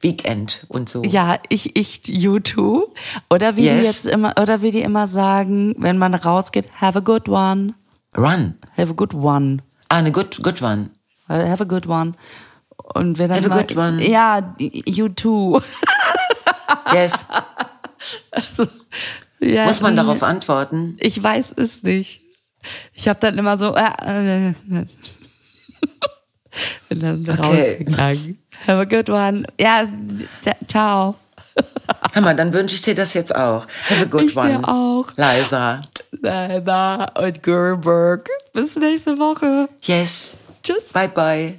[0.00, 1.02] weekend und so.
[1.02, 2.92] Ja, ich, ich, you too.
[3.30, 3.82] Oder wie die Yes.
[3.84, 7.74] jetzt immer, oder wie die immer sagen, wenn man rausgeht, have a good one.
[8.16, 8.54] Run.
[8.76, 9.58] Have a good one.
[9.88, 10.90] Ah, eine good, good one.
[11.28, 12.12] Have a good one.
[12.94, 14.02] Und wenn dann Have a mal, good one.
[14.06, 15.60] Ja, you too.
[16.92, 17.26] Yes.
[19.40, 20.96] Ja, Muss man darauf antworten?
[21.00, 22.20] Ich weiß es nicht.
[22.92, 24.54] Ich habe dann immer so, äh, äh,
[26.88, 27.40] bin dann Okay.
[27.84, 28.38] rausgegangen.
[28.66, 29.44] Have a good one.
[29.60, 29.86] Ja,
[30.66, 31.14] ciao.
[32.12, 33.66] Hör mal, dann wünsche ich dir das jetzt auch.
[33.88, 34.64] Have a good Ich dir one.
[34.68, 35.06] auch.
[35.16, 35.82] Liza.
[36.12, 38.28] Lena und Gerberg.
[38.52, 39.68] Bis nächste Woche.
[39.82, 40.34] Yes.
[40.62, 40.84] Tschüss.
[40.92, 41.58] Bye bye.